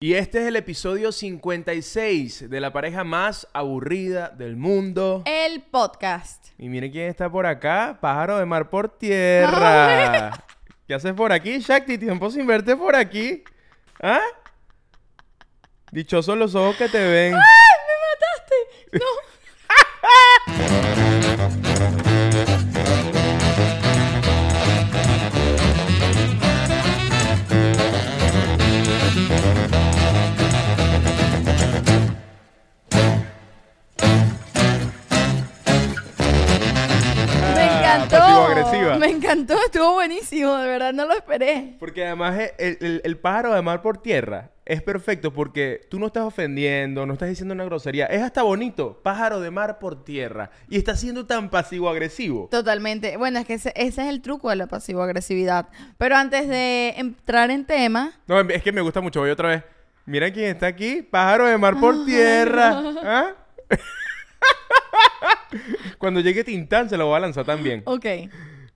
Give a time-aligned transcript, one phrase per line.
[0.00, 5.24] Y este es el episodio 56 de la pareja más aburrida del mundo.
[5.26, 6.50] El podcast.
[6.56, 10.30] Y mire quién está por acá, pájaro de mar por tierra.
[10.86, 11.98] ¿Qué haces por aquí, Shakti?
[11.98, 13.42] Tiempo sin verte por aquí.
[14.00, 14.20] ¿Ah?
[15.90, 17.34] Dichosos los ojos que te ven.
[17.34, 17.40] ¡Ay,
[17.88, 18.98] me mataste!
[18.98, 19.27] No.
[39.32, 41.76] Encantó, estuvo buenísimo, de verdad no lo esperé.
[41.78, 45.98] Porque además eh, el, el- el pájaro de mar por tierra es perfecto porque tú
[45.98, 48.04] no estás ofendiendo, no estás diciendo una grosería.
[48.06, 50.50] Es hasta bonito, pájaro de mar por tierra.
[50.68, 52.48] Y está siendo tan pasivo-agresivo.
[52.50, 53.16] Totalmente.
[53.16, 55.68] Bueno, es que ese, ese es el truco de la pasivo-agresividad.
[55.96, 59.20] Pero antes de entrar en tema, No, es que me gusta mucho.
[59.20, 59.62] Voy otra vez.
[60.04, 61.00] Mira quién está aquí.
[61.02, 62.82] Pájaro de mar por tierra.
[63.02, 63.30] ¿Ah?
[65.98, 67.82] Cuando llegue Tintán se lo voy a lanzar también.
[67.86, 68.04] ok.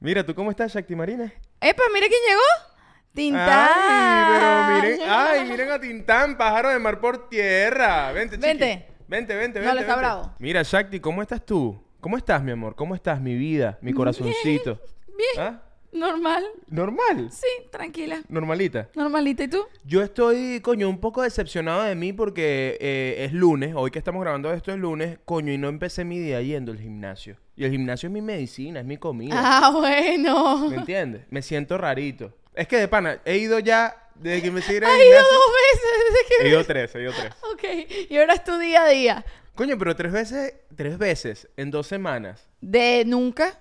[0.02, 1.32] Mira, ¿tú cómo estás, Shakti Marina?
[1.60, 2.72] Epa, mira quién llegó.
[3.14, 3.68] Tintán.
[3.72, 8.10] Ay, pero miren, ay, miren a Tintán, pájaro de mar por tierra.
[8.10, 8.48] Vente, chiqui.
[8.48, 8.86] Vente.
[9.06, 9.74] Vente, vente, No, vente.
[9.76, 10.00] le está vente.
[10.00, 10.34] bravo.
[10.40, 11.80] Mira, Shakti, ¿cómo estás tú?
[12.00, 12.74] ¿Cómo estás, mi amor?
[12.74, 14.80] ¿Cómo estás, mi vida, mi corazoncito?
[15.06, 15.38] Bien.
[15.38, 15.62] ¿Ah?
[15.92, 16.44] Normal.
[16.68, 17.30] Normal.
[17.30, 18.22] Sí, tranquila.
[18.28, 18.88] Normalita.
[18.94, 19.44] Normalita.
[19.44, 19.66] ¿Y tú?
[19.84, 24.22] Yo estoy, coño, un poco decepcionado de mí porque eh, es lunes, hoy que estamos
[24.22, 27.36] grabando esto es lunes, coño, y no empecé mi día yendo al gimnasio.
[27.56, 29.34] Y el gimnasio es mi medicina, es mi comida.
[29.36, 30.70] Ah, bueno.
[30.70, 31.26] ¿Me entiendes?
[31.30, 32.32] Me siento rarito.
[32.54, 35.52] Es que de pana, he ido ya, desde que me seguí al Ha ido dos
[35.72, 36.46] veces desde que...
[36.46, 37.34] He ido tres, he ido tres.
[37.52, 38.10] Ok.
[38.10, 39.24] Y ahora es tu día a día.
[39.54, 42.48] Coño, pero tres veces, tres veces en dos semanas.
[42.62, 43.58] De nunca.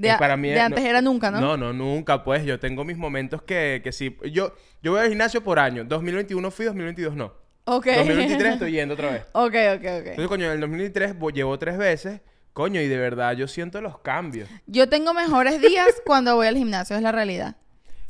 [0.00, 1.40] De, Eh, a- para mí de es- antes era nunca, ¿no?
[1.40, 2.44] No, no, nunca, pues.
[2.44, 4.16] Yo tengo mis momentos que, que sí.
[4.32, 5.84] Yo, yo voy al gimnasio por año.
[5.84, 7.32] 2021 fui, 2022 no.
[7.66, 7.86] Ok.
[7.86, 9.22] 2023 estoy yendo otra vez.
[9.32, 9.84] ok, ok, ok.
[9.84, 12.20] Entonces, coño, en el 2023 vo- llevo tres veces.
[12.52, 14.48] Coño, y de verdad yo siento los cambios.
[14.66, 17.56] Yo tengo mejores días cuando voy al gimnasio, es la realidad.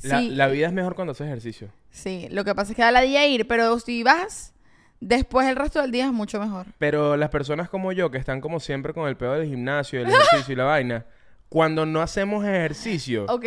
[0.02, 1.68] La, sí, la vida es mejor cuando haces ejercicio.
[1.90, 2.26] sí.
[2.30, 4.54] Lo que pasa es que da la día ir, pero si vas,
[5.00, 6.66] después el resto del día es mucho mejor.
[6.78, 10.08] Pero las personas como yo, que están como siempre con el pedo del gimnasio, el
[10.08, 11.04] ejercicio y la vaina,
[11.50, 13.44] cuando no hacemos ejercicio, Ok.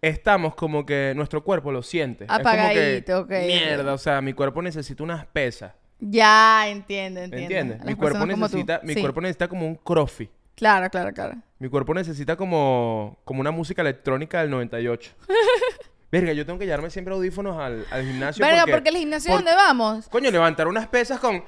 [0.00, 2.24] estamos como que nuestro cuerpo lo siente.
[2.24, 3.30] Es como que, Apagadito, ok.
[3.46, 5.72] Mierda, o sea, mi cuerpo necesita unas pesas.
[5.98, 7.54] Ya, entiendo, ¿Me entiendo.
[7.56, 7.84] entiendes?
[7.84, 8.56] Mi cuerpo personas como tú.
[8.56, 9.00] necesita, mi Sí.
[9.02, 10.30] cuerpo necesita como un crofi.
[10.54, 11.36] Claro, claro, claro.
[11.58, 15.12] Mi cuerpo necesita como, como una música electrónica del 98.
[16.12, 18.44] Verga, yo tengo que llevarme siempre audífonos al, al gimnasio.
[18.44, 20.08] Verga, porque, porque el gimnasio por- ¿dónde vamos?
[20.08, 21.44] Coño, levantar unas pesas con...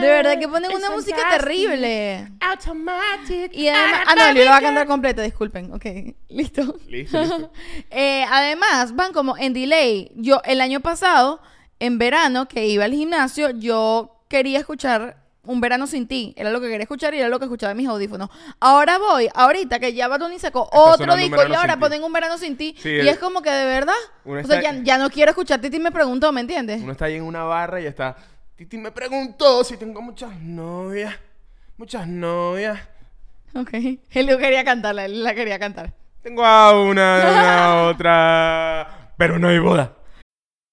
[0.00, 2.28] De verdad que ponen una música terrible.
[2.40, 3.52] Automatic.
[3.52, 4.00] Y además...
[4.06, 5.72] Ah, no, yo lo voy a cantar completa, disculpen.
[5.72, 5.84] Ok,
[6.28, 6.78] listo.
[6.88, 7.52] Listo, listo.
[7.90, 10.12] Eh, además, van como en delay.
[10.14, 11.40] Yo, el año pasado,
[11.80, 16.34] en verano, que iba al gimnasio, yo quería escuchar Un Verano Sin Ti.
[16.36, 18.28] Era lo que quería escuchar y era lo que escuchaba en mis audífonos.
[18.60, 22.36] Ahora voy, ahorita que ya Bad Bunny sacó otro disco y ahora ponen Un Verano
[22.38, 22.74] Sin Ti.
[22.78, 23.94] Sí, y el- es como que de verdad.
[24.24, 26.82] Uno O sea, está- ya, ya no quiero escuchar Titi me preguntó, ¿me entiendes?
[26.82, 28.16] Uno está ahí en una barra y está...
[28.56, 31.14] Titi me preguntó si tengo muchas novias.
[31.78, 32.78] Muchas novias.
[33.54, 33.70] Ok.
[34.10, 35.92] Él lo quería cantarla, él la quería cantar.
[36.22, 39.12] Tengo a una, a una otra.
[39.16, 39.94] Pero no hay boda.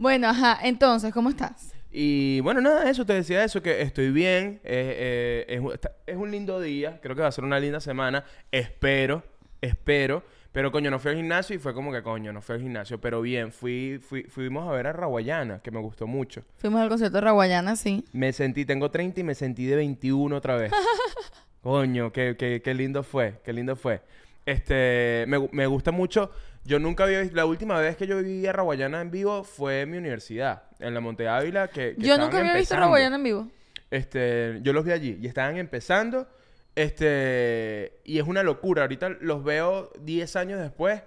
[0.00, 0.58] Bueno, ajá.
[0.62, 1.74] Entonces, ¿cómo estás?
[1.92, 4.60] Y bueno, nada, eso te decía eso, que estoy bien.
[4.64, 6.98] eh, eh, es, un- está- es un lindo día.
[7.02, 8.24] Creo que va a ser una linda semana.
[8.50, 9.22] Espero,
[9.60, 10.22] espero.
[10.52, 12.98] Pero coño, no fui al gimnasio y fue como que coño, no fui al gimnasio.
[12.98, 16.42] Pero bien, fui, fui, fuimos a ver a Raguayana, que me gustó mucho.
[16.56, 18.02] Fuimos al concierto de Raguayana, sí.
[18.12, 20.72] Me sentí, tengo 30 y me sentí de 21 otra vez.
[21.62, 24.00] Coño, qué, qué, qué lindo fue, qué lindo fue.
[24.46, 26.30] Este, me, me gusta mucho.
[26.64, 29.82] Yo nunca había visto, la última vez que yo vi a Raguayana en vivo fue
[29.82, 32.80] en mi universidad, en la Monte Ávila, que, que Yo nunca había visto a.
[32.80, 33.48] Raguayana en vivo.
[33.90, 36.28] Este, yo los vi allí y estaban empezando.
[36.76, 38.82] Este, y es una locura.
[38.82, 41.02] Ahorita los veo 10 años después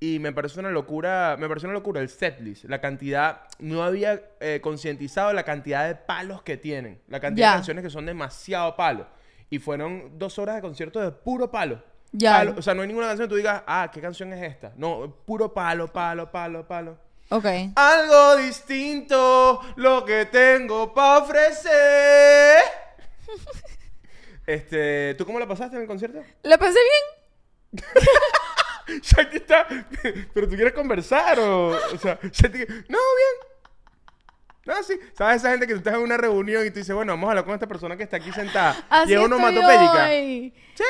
[0.00, 4.22] y me parece una locura, me parece una locura el setlist, la cantidad, no había
[4.38, 8.76] eh, concientizado la cantidad de palos que tienen, la cantidad de canciones que son demasiado
[8.76, 9.06] palos.
[9.50, 11.82] Y fueron dos horas de concierto de puro palo.
[12.12, 12.38] Ya.
[12.38, 12.54] Palo.
[12.56, 14.72] O sea, no hay ninguna canción que tú digas, ah, ¿qué canción es esta?
[14.76, 16.98] No, puro palo, palo, palo, palo.
[17.30, 17.44] Ok.
[17.76, 22.60] Algo distinto, lo que tengo para ofrecer.
[24.46, 26.22] Este, ¿tú cómo la pasaste en el concierto?
[26.42, 27.84] ¿Lo pensé bien?
[29.02, 29.66] Shakti está.
[30.32, 31.68] Pero tú quieres conversar o.
[31.68, 32.60] O sea, Shakti.
[32.88, 33.48] No, bien.
[34.64, 34.98] No, sí.
[35.12, 37.32] ¿Sabes esa gente que tú estás en una reunión y tú dices, bueno, vamos a
[37.32, 38.86] hablar con esta persona que está aquí sentada?
[38.88, 40.06] Así y es onomatopéyica.
[40.08, 40.84] Sí.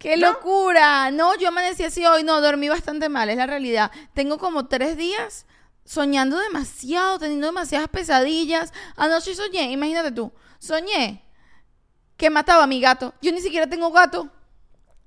[0.00, 0.32] ¡Qué ¿No?
[0.32, 1.10] locura!
[1.10, 2.24] No, yo amanecí así hoy.
[2.24, 3.90] No, dormí bastante mal, es la realidad.
[4.14, 5.46] Tengo como tres días
[5.84, 8.72] soñando demasiado, teniendo demasiadas pesadillas.
[8.96, 11.22] Anoche soñé, imagínate tú, soñé
[12.16, 13.12] que mataba a mi gato.
[13.20, 14.26] Yo ni siquiera tengo gato.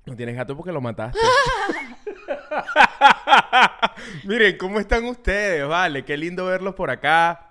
[0.05, 1.17] No tienes gato porque lo mataste.
[4.25, 5.67] Miren, ¿cómo están ustedes?
[5.67, 7.49] Vale, qué lindo verlos por acá.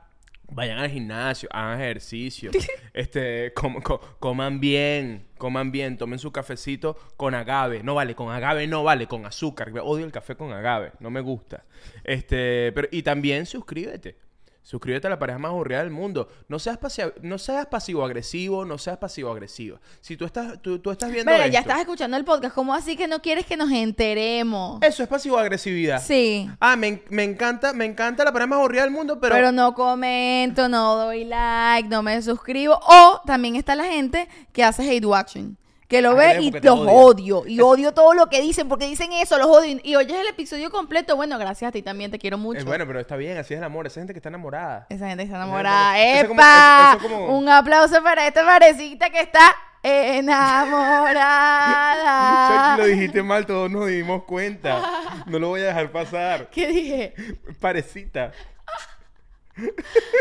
[0.55, 2.51] Vayan al gimnasio, hagan ejercicio,
[2.93, 7.83] este, com- co- coman bien, coman bien, tomen su cafecito con agave.
[7.83, 9.73] No vale, con agave no vale, con azúcar.
[9.83, 11.65] Odio el café con agave, no me gusta.
[12.05, 14.15] Este, pero, y también suscríbete.
[14.63, 16.29] Suscríbete a la pareja más aburrida del mundo.
[16.49, 19.81] No seas, pasi- no seas pasivo-agresivo, no seas pasivo-agresiva.
[20.01, 22.55] Si tú estás, tú, tú estás viendo Pero ya estás escuchando el podcast.
[22.55, 24.81] ¿Cómo así que no quieres que nos enteremos?
[24.83, 26.01] Eso es pasivo-agresividad.
[26.01, 26.49] Sí.
[26.61, 29.35] Ah, me, me encanta, me encanta la pareja más aburrida del mundo, pero...
[29.35, 32.79] Pero, no comento, no doy like, no me suscribo.
[32.83, 35.57] O también está la gente que hace hate watching.
[35.93, 36.93] Que lo ve y los odia.
[36.93, 37.45] odio.
[37.47, 39.79] Y odio todo lo que dicen porque dicen eso, los odio.
[39.83, 41.15] Y oyes el episodio completo.
[41.17, 42.59] Bueno, gracias a ti también, te quiero mucho.
[42.61, 43.87] Es bueno, pero está bien, así es el amor.
[43.87, 44.87] Esa gente que está enamorada.
[44.89, 45.93] Esa gente está Esa enamorada.
[46.27, 46.97] como- ¡Epa!
[46.97, 52.77] eso- eso como- Un aplauso para esta parecita que está enamorada.
[52.79, 54.83] lo dijiste mal, todos nos dimos cuenta.
[55.27, 56.49] No lo voy a dejar pasar.
[56.51, 57.15] ¿Qué dije?
[57.61, 58.33] Parecita.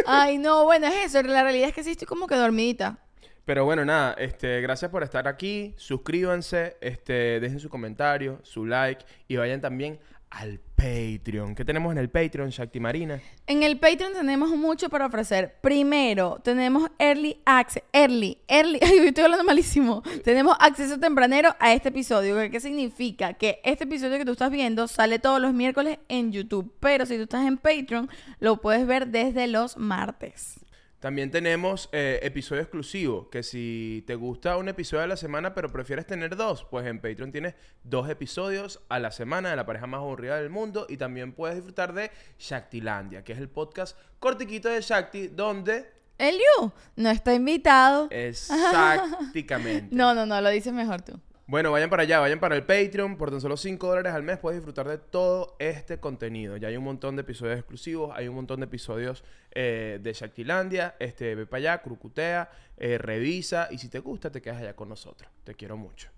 [0.06, 1.22] Ay, no, bueno, es eso.
[1.24, 2.98] La realidad es que sí estoy como que dormidita.
[3.46, 5.74] Pero bueno, nada, este, gracias por estar aquí.
[5.78, 10.00] Suscríbanse, este, dejen su comentario, su like y vayan también
[10.32, 11.54] al Patreon.
[11.54, 13.22] ¿Qué tenemos en el Patreon, Shakti Marina?
[13.46, 15.58] En el Patreon tenemos mucho para ofrecer.
[15.62, 17.84] Primero, tenemos Early Access.
[17.92, 18.80] Early, Early.
[18.82, 20.02] Ay, estoy hablando malísimo.
[20.24, 22.38] Tenemos acceso tempranero a este episodio.
[22.50, 23.34] ¿Qué significa?
[23.34, 26.74] Que este episodio que tú estás viendo sale todos los miércoles en YouTube.
[26.80, 28.10] Pero si tú estás en Patreon,
[28.40, 30.61] lo puedes ver desde los martes.
[31.02, 35.72] También tenemos eh, episodio exclusivo, que si te gusta un episodio a la semana pero
[35.72, 39.88] prefieres tener dos, pues en Patreon tienes dos episodios a la semana de la pareja
[39.88, 44.70] más aburrida del mundo y también puedes disfrutar de Shaktilandia, que es el podcast cortiquito
[44.70, 48.08] de Shakti donde Eliu no está invitado.
[48.12, 49.88] exactamente.
[49.96, 51.20] No, no, no, lo dices mejor tú.
[51.48, 53.18] Bueno, vayan para allá, vayan para el Patreon.
[53.18, 56.58] Por tan solo 5 dólares al mes puedes disfrutar de todo este contenido.
[56.58, 60.96] Ya hay un montón de episodios exclusivos, hay un montón de episodios eh, de Shaktilandia.
[61.00, 64.90] Este, ve para allá, crucutea, eh, revisa y si te gusta te quedas allá con
[64.90, 65.30] nosotros.
[65.44, 66.10] Te quiero mucho.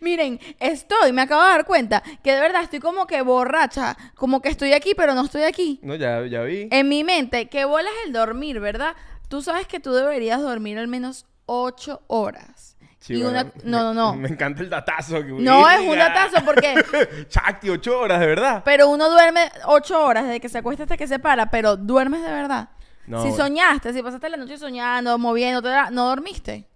[0.00, 4.42] Miren, estoy, me acabo de dar cuenta que de verdad estoy como que borracha, como
[4.42, 5.80] que estoy aquí, pero no estoy aquí.
[5.82, 6.68] No, ya, ya vi.
[6.70, 8.94] En mi mente, que bolas el dormir, ¿verdad?
[9.28, 12.75] Tú sabes que tú deberías dormir al menos ocho horas.
[13.06, 13.52] Sí, y bueno, una...
[13.62, 14.14] No, no, no.
[14.16, 15.22] Me encanta el datazo.
[15.24, 16.74] que No es un datazo porque...
[17.30, 18.62] Shakti, 8 horas, de verdad.
[18.64, 22.22] Pero uno duerme ocho horas desde que se acuesta hasta que se para, pero duermes
[22.22, 22.70] de verdad.
[23.06, 26.66] No, si soñaste, si pasaste la noche soñando, moviéndote, no dormiste.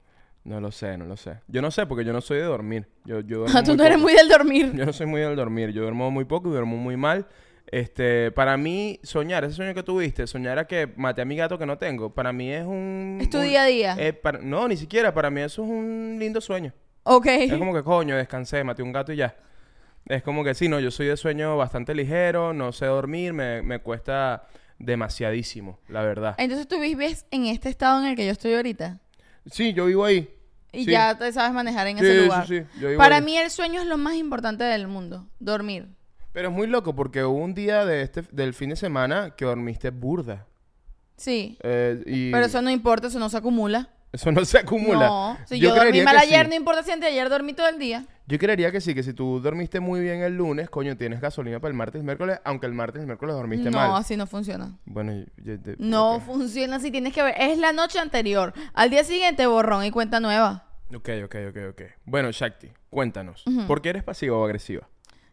[0.45, 1.41] No lo sé, no lo sé.
[1.49, 2.89] Yo no sé porque yo no soy de dormir.
[3.05, 4.03] Yo, yo Tú no eres poco.
[4.05, 4.73] muy del dormir.
[4.73, 5.71] Yo no soy muy del dormir.
[5.71, 7.27] Yo duermo muy poco y duermo muy mal.
[7.73, 11.57] Este, para mí, soñar, ese sueño que tuviste, soñar a que maté a mi gato
[11.57, 13.19] que no tengo, para mí es un...
[13.21, 13.97] Es tu un- día a día.
[13.99, 15.15] eh, para- no, ni siquiera.
[15.15, 16.73] Para mí eso es un lindo sueño.
[17.05, 17.27] Ok.
[17.27, 19.37] Es como que, coño, descansé, maté un gato y ya.
[20.07, 23.63] Es como que sí, no, yo soy de sueño bastante ligero, no sé dormir, me,
[23.63, 24.49] me cuesta
[24.79, 26.35] demasiadísimo, la verdad.
[26.39, 28.99] Entonces tú vives en este estado en el que yo estoy ahorita.
[29.51, 30.29] Sí, yo vivo ahí.
[30.73, 30.91] Y Sí.
[30.91, 32.47] ya te sabes manejar en Sí, ese lugar.
[32.47, 33.23] sí, yo vivo Para ahí.
[33.23, 35.29] mí el sueño es lo más importante del mundo.
[35.39, 35.89] Dormir.
[36.33, 39.45] Pero es muy loco porque hubo un día de este, del fin de semana que
[39.45, 40.47] dormiste burda.
[41.17, 41.59] Sí.
[41.63, 43.89] Eh, y Pero eso no importa, eso no se acumula.
[44.13, 45.07] eso no se acumula.
[45.07, 45.39] No.
[45.47, 46.51] Si yo, dormí mal ayer, sí.
[46.51, 48.07] no importa si anteayer dormí todo el día.
[48.27, 51.59] Yo creería que sí, que si tú dormiste muy bien el lunes, coño, tienes gasolina
[51.59, 53.91] para el martes y miércoles, aunque el martes y miércoles dormiste no, mal.
[53.97, 54.79] así no funciona.
[54.85, 57.35] Bueno, yo- yo- de- No funciona así, tienes que ver.
[57.39, 58.55] Es la noche anterior.
[58.73, 60.69] Al día siguiente, borrón y cuenta nueva.
[60.95, 61.83] Ok, ok, ok, ok.
[62.05, 63.45] Bueno, Shakti, cuéntanos.
[63.67, 64.89] ¿Por qué eres pasiva o agresiva?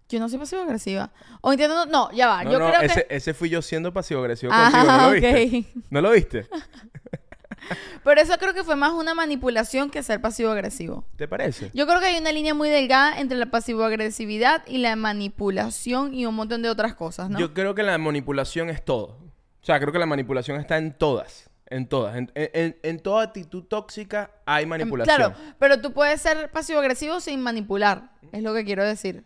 [0.09, 1.11] Yo no soy pasivo agresiva.
[1.41, 2.43] O entiendo, no, ya va.
[2.43, 3.15] No, yo no, creo ese, que.
[3.15, 4.93] ese fui yo siendo pasivo agresivo Ah, contigo.
[4.93, 5.73] ¿No lo viste?
[5.89, 6.47] ¿No lo viste?
[8.03, 11.05] Pero eso creo que fue más una manipulación que ser pasivo agresivo.
[11.17, 11.71] ¿Te parece?
[11.73, 16.25] Yo creo que hay una línea muy delgada entre la pasivo-agresividad y la manipulación y
[16.25, 17.39] un montón de otras cosas, ¿no?
[17.39, 19.17] Yo creo que la manipulación es todo.
[19.61, 21.49] O sea, creo que la manipulación está en todas.
[21.65, 22.15] En todas.
[22.15, 25.21] En, en- en toda actitud tóxica hay manipulación.
[25.21, 29.25] Em, Claro, pero tú puedes ser pasivo-agresivo sin manipular, es lo que quiero decir.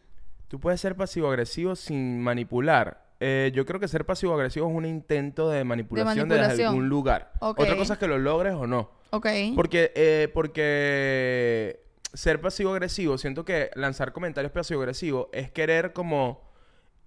[0.51, 3.05] Tú puedes ser pasivo agresivo sin manipular.
[3.22, 6.67] eh, yo creo que ser pasivo-agresivo es un intento de manipulación, desde manipulación.
[6.67, 7.31] algún lugar.
[7.39, 8.91] Otra cosa es que lo logres o no.
[9.12, 9.27] Ok.
[9.55, 16.51] Porque, eh, porque ser pasivo-agresivo, siento que lanzar comentarios pasivo-agresivos es querer como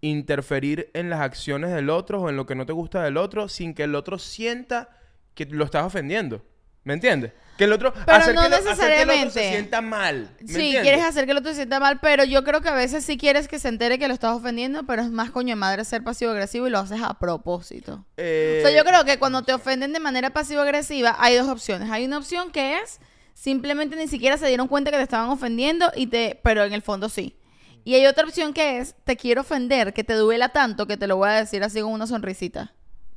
[0.01, 3.51] interferir en las acciones del otro o en lo que no te gusta del otro
[3.51, 4.89] sin que el otro sienta
[5.35, 6.41] que lo estás ofendiendo.
[6.85, 7.33] ¿Me entiendes?
[7.57, 7.93] Que el otro...
[7.95, 9.31] Pero hacer no que lo- hacer que el otro necesariamente.
[9.43, 10.29] se sienta mal.
[10.41, 10.83] ¿me Sí, entiendes?
[10.83, 13.17] quieres hacer que el otro se sienta mal, pero yo creo que a veces sí
[13.17, 16.03] quieres que se entere que lo estás ofendiendo, pero es más coño de madre ser
[16.03, 18.05] pasivo-agresivo y lo haces a propósito.
[18.17, 21.91] Eh, O sea, yo creo que cuando te ofenden de manera pasivo-agresiva hay dos opciones.
[21.91, 22.99] Hay una opción que es
[23.35, 26.83] simplemente ni siquiera se dieron cuenta que te estaban ofendiendo y te, pero en el
[26.83, 27.37] fondo sí.
[27.85, 31.07] Y hay otra opción que es te quiero ofender, que te duela tanto que te
[31.07, 32.73] lo voy a decir así con una sonrisita.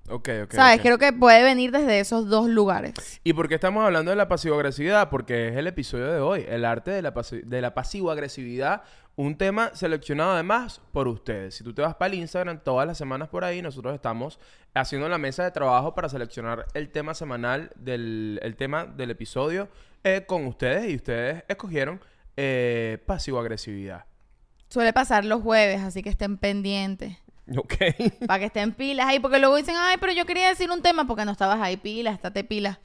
[0.09, 0.53] Ok, ok.
[0.53, 0.77] ¿Sabes?
[0.77, 0.81] ok.
[0.83, 2.93] Creo que puede venir desde esos dos lugares.
[3.23, 5.09] ¿Y por qué estamos hablando de la pasivo-agresividad?
[5.09, 8.83] Porque es el episodio de hoy, el arte de la, pasi- de la pasivo-agresividad,
[9.17, 11.55] un tema seleccionado además por ustedes.
[11.55, 14.39] Si tú te vas para el Instagram todas las semanas por ahí, nosotros estamos
[14.73, 19.67] haciendo la mesa de trabajo para seleccionar el tema semanal del el tema del episodio
[20.03, 21.99] eh, con ustedes y ustedes escogieron
[22.37, 24.05] eh, pasivo-agresividad.
[24.69, 27.17] Suele pasar los jueves, así que estén pendientes.
[27.57, 27.75] Ok.
[28.27, 31.05] Para que estén pilas ahí, porque luego dicen, ay, pero yo quería decir un tema
[31.07, 32.77] porque no estabas ahí pilas, estate pilas.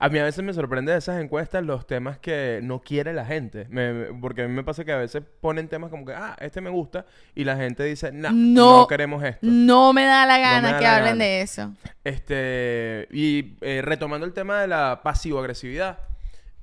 [0.00, 3.24] A mí a veces me sorprende de esas encuestas los temas que no quiere la
[3.24, 3.66] gente.
[3.68, 6.36] Me- me- porque a mí me pasa que a veces ponen temas como que, ah,
[6.40, 8.86] este me gusta, y la gente dice, "Nah, no, No.
[8.88, 9.38] queremos esto.
[9.46, 11.24] No me da la gana da que la hablen gana.
[11.24, 11.72] de eso.
[12.02, 15.98] Este, y eh, retomando el tema de la pasivo-agresividad,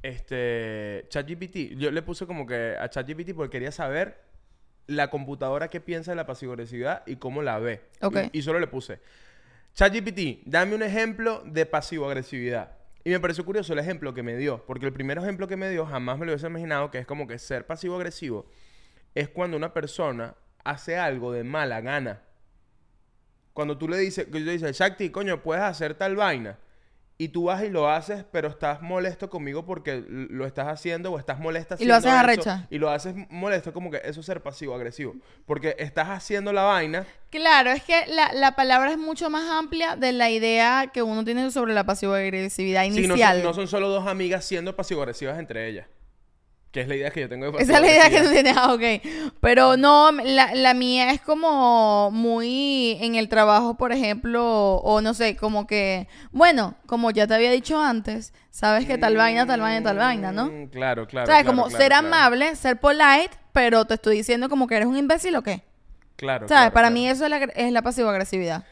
[0.01, 4.21] este, ChatGPT, yo le puse como que a ChatGPT porque quería saber
[4.87, 7.81] la computadora qué piensa de la pasivo-agresividad y cómo la ve.
[8.31, 8.99] Y, y solo le puse,
[9.75, 12.71] ChatGPT, dame un ejemplo de pasivo-agresividad.
[13.03, 15.69] Y me pareció curioso el ejemplo que me dio, porque el primer ejemplo que me
[15.69, 18.45] dio jamás me lo hubiese imaginado, que es como que ser pasivo-agresivo
[19.15, 22.21] es cuando una persona hace algo de mala gana.
[23.53, 26.57] Cuando tú le dices, que yo le dices, Shakti, coño, puedes hacer tal vaina.
[27.17, 31.20] Y tú vas y lo haces, pero estás molesto conmigo porque lo estás haciendo o
[31.20, 32.67] estás molesta Y lo haces eso, arrecha.
[32.72, 35.15] Y lo haces molesto, como que eso es ser pasivo-agresivo.
[35.46, 37.05] Porque estás haciendo la vaina.
[37.29, 41.24] Claro, es que la, la palabra es mucho más amplia de la idea que uno
[41.24, 43.43] tiene sobre la pasivo-agresividad Sí, no son, inicial.
[43.43, 45.88] no son solo dos amigas siendo pasivo-agresivas entre ellas.
[46.73, 48.57] Que es la idea que yo tengo de Esa es la idea que tú tienes,
[48.57, 48.81] ah, ok.
[49.39, 54.43] Pero no, la, la mía es como muy en el trabajo, por ejemplo,
[54.77, 59.15] o no sé, como que, bueno, como ya te había dicho antes, sabes que tal
[59.15, 60.47] vaina, tal vaina, tal vaina, ¿no?
[60.47, 61.27] Mm, Claro, claro.
[61.27, 61.43] ¿Sabes?
[61.43, 62.07] claro, como claro, ser claro.
[62.07, 65.61] amable, ser polite, pero te estoy diciendo como que eres un imbécil o qué.
[66.15, 66.47] Claro.
[66.47, 66.71] ¿Sabes?
[66.71, 68.63] Para mí eso es la, es la pasivo-agresividad.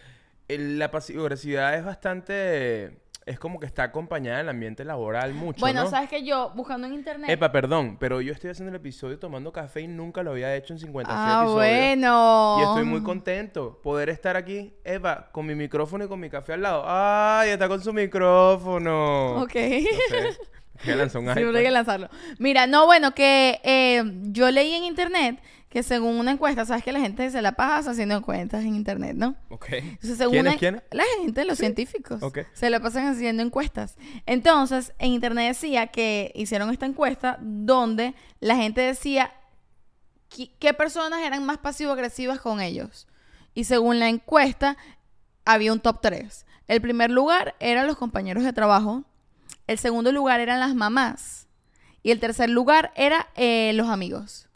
[0.47, 3.00] El- la pasivo-agresividad es bastante...
[3.25, 5.89] Es como que está acompañada del ambiente laboral mucho, Bueno, ¿no?
[5.89, 7.29] sabes que yo, buscando en internet...
[7.29, 10.73] Epa, perdón, pero yo estoy haciendo el episodio tomando café y nunca lo había hecho
[10.73, 11.55] en 56 ah, episodios.
[11.55, 12.57] bueno.
[12.59, 16.53] Y estoy muy contento poder estar aquí, Eva, con mi micrófono y con mi café
[16.53, 16.83] al lado.
[16.87, 19.43] ¡Ay, está con su micrófono!
[19.43, 19.53] Ok.
[20.83, 22.09] Que lanzó un Sí, hay que lanzarlo.
[22.39, 25.39] Mira, no, bueno, que eh, yo leí en internet
[25.71, 29.15] que según una encuesta, sabes que la gente se la pasa haciendo encuestas en internet,
[29.15, 29.35] ¿no?
[29.49, 29.67] Ok.
[29.71, 30.83] Entonces, según ¿Quiénes, una- quiénes?
[30.91, 32.21] La gente, los científicos.
[32.21, 32.39] Ok.
[32.51, 33.95] Se la pasan haciendo encuestas.
[34.25, 39.31] Entonces, en internet decía que hicieron esta encuesta donde la gente decía
[40.59, 43.07] qué personas eran más pasivo-agresivas con ellos.
[43.53, 44.75] Y según la encuesta,
[45.45, 46.45] había un top 3.
[46.67, 49.03] El primer lugar eran los compañeros de trabajo.
[49.67, 51.47] El segundo lugar eran las mamás.
[52.03, 54.49] Y el tercer lugar era eh, los amigos.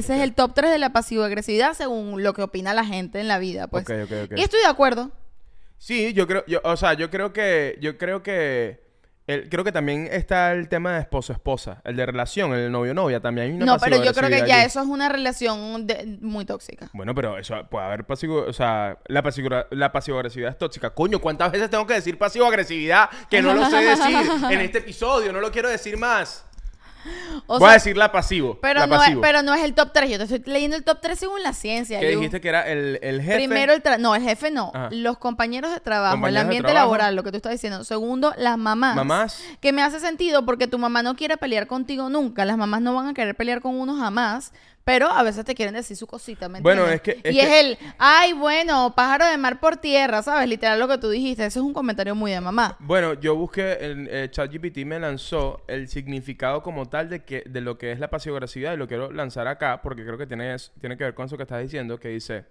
[0.00, 3.28] Ese es el top 3 de la pasivo-agresividad según lo que opina la gente en
[3.28, 3.68] la vida.
[3.68, 3.84] Pues.
[3.84, 4.38] Ok, ok, ok.
[4.38, 5.10] Y estoy de acuerdo.
[5.78, 8.82] Sí, yo creo, yo, o sea, yo creo que, yo creo que,
[9.26, 13.46] el- creo que también está el tema de esposo-esposa, el de relación, el novio-novia, también
[13.46, 14.66] hay una No, pero yo creo que ya allí.
[14.66, 16.90] eso es una relación de- muy tóxica.
[16.92, 20.90] Bueno, pero eso puede haber pasivo, o sea, la pasivo, la pasivo-agresividad es tóxica.
[20.90, 24.16] Coño, ¿cuántas veces tengo que decir pasivo-agresividad que no lo sé decir
[24.50, 25.32] en este episodio?
[25.32, 26.44] No lo quiero decir más.
[27.46, 28.58] O Voy a decir la pasivo.
[28.60, 30.10] pero, la no es, pero no es el top 3.
[30.10, 31.98] Yo te estoy leyendo el top 3 según la ciencia.
[32.00, 32.18] ¿Qué Yu.
[32.18, 33.36] dijiste que era el, el jefe?
[33.36, 34.88] Primero el tra- no, el jefe no, Ajá.
[34.92, 36.86] los compañeros de trabajo, Compañeros el ambiente trabajo.
[36.94, 37.82] laboral, lo que tú estás diciendo.
[37.84, 38.94] Segundo, las mamás.
[38.96, 39.42] Mamás.
[39.60, 42.44] Que me hace sentido porque tu mamá no quiere pelear contigo nunca.
[42.44, 44.52] Las mamás no van a querer pelear con uno jamás.
[44.82, 47.42] Pero a veces te quieren decir su cosita, ¿me Bueno, es que- es y que-
[47.42, 50.48] es el, ay, bueno, pájaro de mar por tierra, ¿sabes?
[50.48, 51.44] Literal lo que tú dijiste.
[51.44, 52.76] Eso es un comentario muy de mamá.
[52.80, 57.60] Bueno, yo busqué, el eh, ChatGPT me lanzó el significado como tal de que de
[57.60, 60.96] lo que es la pasivo-agresividad y lo quiero lanzar acá porque creo que tiene, tiene
[60.96, 62.46] que ver con eso que estás diciendo, que dice,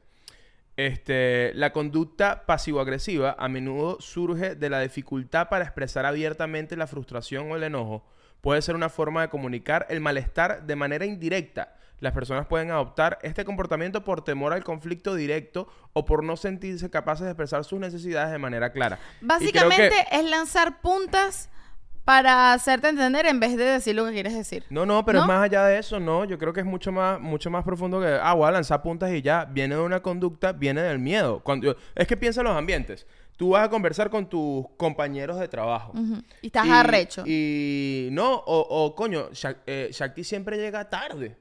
[0.78, 7.52] este, la conducta pasivo-agresiva a menudo surge de la dificultad para expresar abiertamente la frustración
[7.52, 8.06] o el enojo,
[8.40, 11.76] puede ser una forma de comunicar el malestar de manera indirecta.
[12.00, 16.90] Las personas pueden adoptar este comportamiento por temor al conflicto directo o por no sentirse
[16.90, 18.98] capaces de expresar sus necesidades de manera clara.
[18.98, 21.50] Que- Básicamente es lanzar puntas
[22.06, 24.64] para hacerte entender en vez de decir lo que quieres decir.
[24.70, 25.26] No, no, pero ¿No?
[25.26, 26.26] es más allá de eso, no.
[26.26, 29.12] Yo creo que es mucho más, mucho más profundo que, ah, voy a lanzar puntas
[29.12, 29.46] y ya.
[29.46, 31.42] Viene de una conducta, viene del miedo.
[31.44, 33.06] Cuando, es que piensa en los ambientes.
[33.38, 35.94] Tú vas a conversar con tus compañeros de trabajo.
[36.42, 37.24] Y estás Y- arrecho.
[37.28, 41.38] Y no, o, o, coño, Shak- eh, Shakti siempre llega tarde.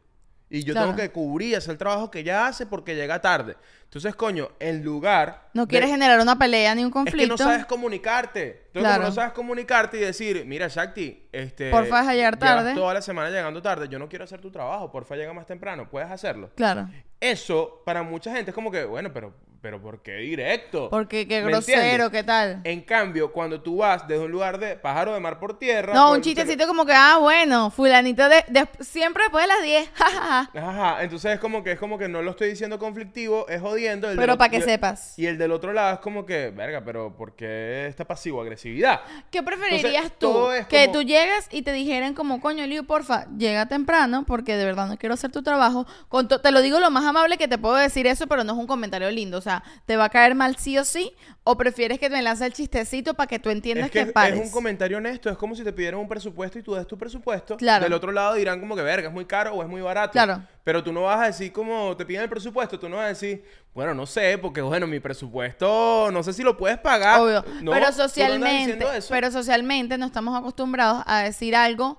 [0.51, 0.89] Y yo Claro.
[0.89, 3.57] tengo que cubrir, hacer el trabajo que ella hace porque llega tarde.
[3.89, 5.49] Entonces, coño, en lugar.
[5.55, 7.23] no de- quieres generar una pelea ni un es conflicto.
[7.37, 8.65] que no sabes comunicarte.
[8.67, 8.97] Entonces, Claro.
[8.97, 11.71] como no sabes comunicarte y decir, mira, Shakti, este.
[11.71, 12.75] Porfa, deja llegar tarde.
[12.75, 13.89] toda la semana llegando tarde.
[13.89, 14.93] Yo no quiero hacer tu trabajo.
[14.93, 15.89] Porfa, llega más temprano.
[15.89, 16.51] Puedes hacerlo.
[16.55, 16.87] Claro.
[17.21, 20.89] Eso, para mucha gente, es como que, bueno, pero, pero ¿por qué directo?
[20.89, 22.11] Porque qué ¿Me grosero, entiendes?
[22.13, 22.61] qué tal.
[22.63, 25.93] En cambio, cuando tú vas desde un lugar de pájaro de mar por tierra.
[25.95, 29.91] No, un chistecito como que, ah, bueno, fulanito de, de- siempre después de las 10.
[29.95, 30.51] jajaja.
[30.55, 34.11] Ajá, entonces es como que es como que no lo estoy diciendo conflictivo, es jodiendo.
[34.11, 35.19] el Pero para que sepas.
[35.19, 39.01] Y el del otro lado es como que, verga, pero ¿por qué esta pasivo-agresividad?
[39.31, 40.51] ¿Qué preferirías Entonces, tú?
[40.53, 44.57] es Que como- tú llegues y te dijeran como, coño, Liu, porfa, llega temprano porque
[44.57, 45.87] de verdad no quiero hacer tu trabajo.
[46.09, 48.59] Con te lo digo lo más amable que te puedo decir eso, pero no es
[48.59, 49.39] un comentario lindo.
[49.39, 51.13] O sea, ¿te va a caer mal sí o sí?
[51.45, 54.13] ¿O prefieres que me lance el chistecito para que tú entiendas Es que que, es,
[54.13, 54.39] pares?
[54.39, 56.99] es un comentario honesto, es como si te pidieran un presupuesto y tú des tu
[56.99, 57.57] presupuesto.
[57.57, 57.85] Claro.
[57.85, 60.13] Del otro lado dirán como que, verga, es muy caro o es muy barato.
[60.13, 60.43] Claro.
[60.69, 63.09] Pero tú no vas a decir como te piden el presupuesto, tú no vas a
[63.09, 67.23] decir, bueno, no sé, porque bueno, mi presupuesto, no sé si lo puedes pagar.
[67.23, 67.43] Obvio.
[67.63, 69.09] No, pero no socialmente, eso.
[69.09, 71.99] pero socialmente no estamos acostumbrados a decir algo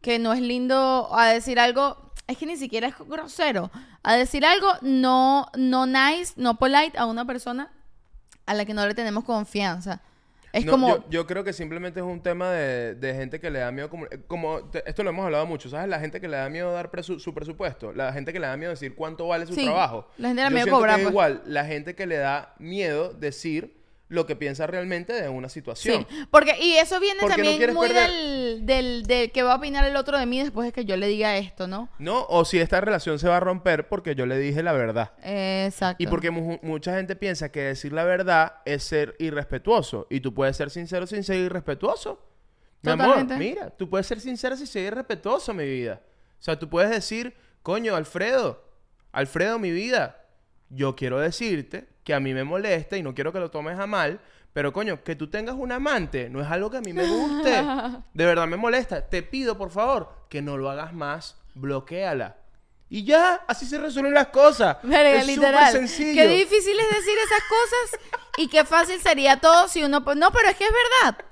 [0.00, 3.72] que no es lindo, a decir algo, es que ni siquiera es grosero,
[4.04, 7.72] a decir algo no, no nice, no polite a una persona
[8.46, 10.02] a la que no le tenemos confianza.
[10.54, 13.50] Es No, como, yo, yo creo que simplemente es un tema de, de gente que
[13.50, 13.90] le da miedo.
[13.90, 15.88] Como, como te- esto lo hemos hablado mucho, ¿sabes?
[15.88, 17.92] La gente que le da miedo dar presu- su presupuesto.
[17.92, 20.08] La gente que le da miedo decir cuánto vale su Sí, trabajo.
[20.16, 21.10] la gente le da miedo cobrar, pues.
[21.10, 23.74] igual, la gente que le da miedo decir
[24.14, 26.06] lo que piensa realmente de una situación.
[26.08, 29.84] Sí, porque y eso viene Porque también muy del, del, del que va a opinar
[29.84, 31.88] el otro de mí después de que yo le diga esto, ¿no?
[31.98, 32.24] ¿No?
[32.28, 35.12] O si esta relación se va a romper porque yo le dije la verdad.
[35.22, 36.02] Exacto.
[36.02, 40.06] Y porque mu- mucha gente piensa que decir la verdad es ser irrespetuoso.
[40.10, 42.20] Y tú puedes ser sincero sin ser irrespetuoso.
[42.82, 43.34] Mi Totalmente.
[43.34, 46.00] amor, mira, tú puedes ser sincero sin ser irrespetuoso, mi vida.
[46.38, 48.62] O sea, tú puedes decir, coño, Alfredo,
[49.12, 50.23] Alfredo, mi vida,
[50.70, 53.86] yo quiero decirte que a mí me molesta y no quiero que lo tomes a
[53.86, 54.20] mal,
[54.52, 57.50] pero coño, que tú tengas un amante no es algo que a mí me guste.
[58.14, 59.08] De verdad me molesta.
[59.08, 61.36] Te pido, por favor, que no lo hagas más.
[61.54, 62.36] Bloquéala.
[62.88, 64.76] Y ya, así se resuelven las cosas.
[64.84, 65.72] Verga, es súper literal.
[65.72, 66.22] sencillo.
[66.22, 69.98] Qué difícil es decir esas cosas y qué fácil sería todo si uno...
[69.98, 70.70] No, pero es que es
[71.02, 71.24] verdad.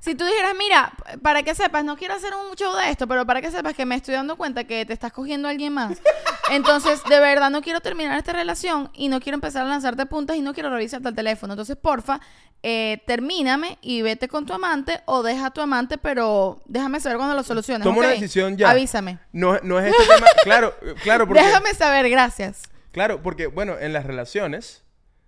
[0.00, 3.26] Si tú dijeras, mira, para que sepas, no quiero hacer un show de esto, pero
[3.26, 5.98] para que sepas que me estoy dando cuenta que te estás cogiendo a alguien más.
[6.50, 10.36] Entonces, de verdad, no quiero terminar esta relación y no quiero empezar a lanzarte puntas
[10.36, 11.52] y no quiero revisarte el teléfono.
[11.52, 12.18] Entonces, porfa,
[12.62, 17.18] eh, termíname y vete con tu amante o deja a tu amante, pero déjame saber
[17.18, 17.84] cuando lo soluciones.
[17.84, 18.14] Toma una ¿ok?
[18.14, 18.70] decisión ya.
[18.70, 19.18] Avísame.
[19.32, 20.26] No, no es este tema.
[20.42, 21.42] Claro, claro, porque.
[21.42, 22.62] Déjame saber, gracias.
[22.92, 24.82] Claro, porque, bueno, en las relaciones,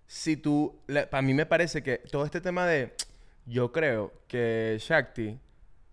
[0.06, 0.80] si tú.
[1.10, 2.94] Para mí me parece que todo este tema de.
[3.46, 5.38] Yo creo que Shakti,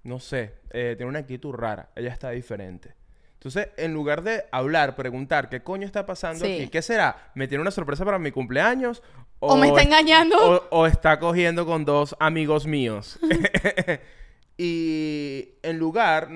[0.03, 1.89] no sé, eh, tiene una actitud rara.
[1.95, 2.93] Ella está diferente.
[3.33, 6.55] Entonces, en lugar de hablar, preguntar qué coño está pasando Sí.
[6.55, 7.31] aquí, ¿qué será?
[7.35, 9.01] ¿Me tiene una sorpresa para mi cumpleaños?
[9.39, 10.35] O me está engañando.
[10.37, 13.17] O, o está cogiendo con dos amigos míos.
[14.57, 16.27] y en lugar,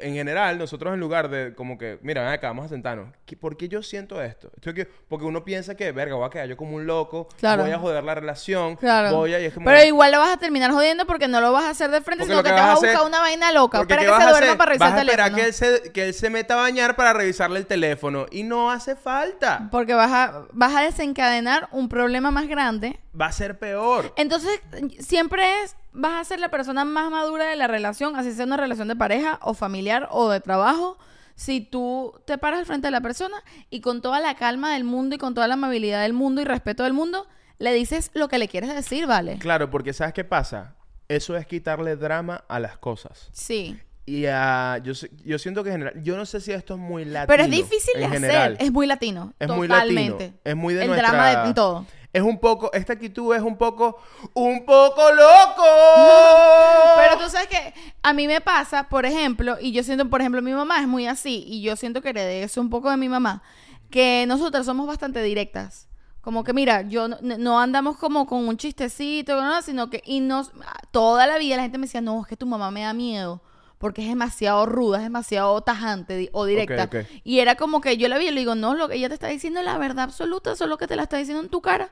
[0.00, 3.08] en general, nosotros en lugar de como que, mira, ven acá, vamos a sentarnos.
[3.26, 4.50] ¿Qué- ¿Por qué yo siento esto?
[4.56, 7.62] Esto que- porque uno piensa que, verga, voy a quedar yo como un loco, Claro.
[7.62, 9.16] voy a joder la relación, Claro.
[9.16, 9.40] voy a...
[9.40, 11.70] Y es como, Pero igual lo vas a terminar jodiendo porque no lo vas a
[11.70, 13.80] hacer de frente, Porque sino que, que te vas a buscar hacer- una vaina loca.
[13.86, 15.36] ¿qué que se duerma para revisar Vas a el teléfono.
[15.36, 18.26] que él, se, que él se meta a bañar para revisarle el teléfono.
[18.30, 19.68] Y no hace falta.
[19.70, 22.98] Porque vas a, vas a desencadenar un problema más grande.
[23.20, 24.12] Va a ser peor.
[24.16, 24.60] Entonces,
[24.98, 28.56] siempre es, vas a ser la persona más madura de la relación, así sea una
[28.56, 30.98] relación de pareja o familiar o de trabajo.
[31.36, 33.36] Si tú te paras al frente de la persona
[33.70, 36.44] y con toda la calma del mundo y con toda la amabilidad del mundo y
[36.44, 37.26] respeto del mundo,
[37.58, 39.38] le dices lo que le quieres decir, ¿vale?
[39.38, 40.74] Claro, porque ¿sabes qué pasa?
[41.08, 43.28] Eso es quitarle drama a las cosas.
[43.32, 43.78] Sí.
[44.06, 44.92] Y ah, yo,
[45.24, 47.26] yo siento que en general, yo no sé si esto es muy latino.
[47.28, 48.20] Pero es difícil de hacer.
[48.20, 48.56] general.
[48.60, 49.32] Es muy latino.
[49.38, 49.92] Es muy latino.
[50.12, 50.38] totalmente.
[50.44, 51.86] Es muy de El nuestra- drama de todo.
[52.14, 53.98] Es un poco, esta actitud es un poco,
[54.34, 55.64] un poco loco.
[56.96, 60.40] Pero tú sabes que a mí me pasa, por ejemplo, y yo siento, por ejemplo,
[60.40, 63.08] mi mamá es muy así, y yo siento que heredé eso un poco de mi
[63.08, 63.42] mamá,
[63.90, 65.88] que nosotras somos bastante directas.
[66.20, 69.60] Como que, mira, yo no, no andamos como con un chistecito, ¿no?
[69.60, 70.52] sino que, y nos,
[70.90, 73.42] toda la vida la gente me decía, no, es que tu mamá me da miedo.
[73.78, 76.84] porque es demasiado ruda, es demasiado tajante di- o directa.
[77.24, 79.14] Y era como que yo la vi y le digo, no, lo que ella te
[79.14, 81.90] está diciendo es la verdad absoluta, solo que te la está diciendo en tu cara.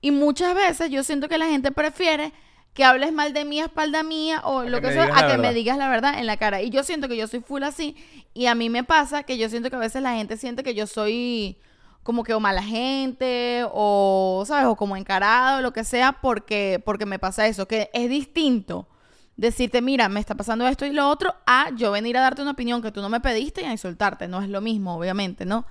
[0.00, 2.32] Y muchas veces yo siento que la gente prefiere
[2.74, 5.52] que hables mal de mí a espalda mía o lo que sea, a que me
[5.52, 6.62] digas la verdad en la cara.
[6.62, 7.96] Y yo siento que yo soy full así.
[8.34, 10.74] Y a mí me pasa que yo siento que a veces la gente siente que
[10.74, 11.58] yo soy
[12.04, 14.66] como que o mala gente o, ¿sabes?
[14.66, 17.66] O como encarado o lo que sea porque, porque me pasa eso.
[17.66, 18.88] Que es distinto
[19.36, 22.52] decirte, mira, me está pasando esto y lo otro, a yo venir a darte una
[22.52, 24.28] opinión que tú no me pediste y a insultarte.
[24.28, 25.66] No es lo mismo, obviamente, ¿no?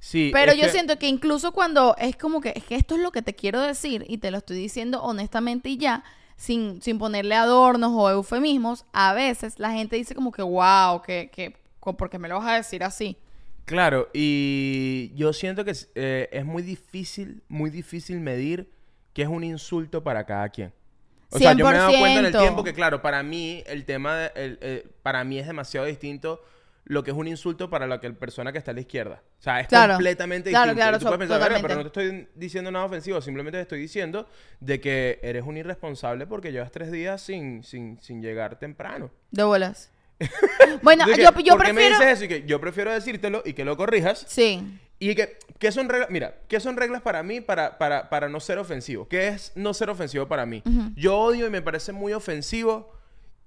[0.00, 3.00] Sí, Pero yo que- siento que incluso cuando es como que es que esto es
[3.00, 6.04] lo que te quiero decir y te lo estoy diciendo honestamente y ya,
[6.36, 11.30] sin, sin ponerle adornos o eufemismos, a veces la gente dice como que, wow, que,
[11.32, 13.16] que, ¿por qué me lo vas a decir así?
[13.64, 18.70] Claro, y yo siento que es, eh, es muy difícil, muy difícil medir
[19.12, 20.72] qué es un insulto para cada quien.
[21.30, 22.40] O sea, yo me he dado cuenta en el 100%.
[22.40, 26.40] tiempo que, claro, para mí el tema, de- el- eh, para mí es demasiado distinto
[26.84, 29.22] lo que es un insulto para la que el persona que está a la izquierda.
[29.38, 29.94] O sea, es Claro.
[29.94, 30.82] completamente Claro, distinto.
[30.82, 33.62] claro, tú puedes so- pensar, "Verga, pero no te estoy diciendo nada ofensivo, simplemente te
[33.62, 34.26] estoy diciendo
[34.60, 39.10] de que eres un irresponsable porque llevas tres días sin, sin, sin llegar temprano.
[39.30, 39.90] De bolas.
[40.82, 41.98] bueno, que, yo, yo ¿Por qué me prefiero...
[41.98, 42.24] dices eso?
[42.24, 44.62] Y que yo prefiero decírtelo y que lo corrijas Sí.
[44.98, 46.10] y que, ¿qué son reglas?
[46.10, 49.06] Mira, ¿qué son reglas para mí para, para, para no ser ofensivo?
[49.08, 50.62] ¿Qué es no ser ofensivo para mí?
[50.96, 52.92] Yo odio y me parece muy ofensivo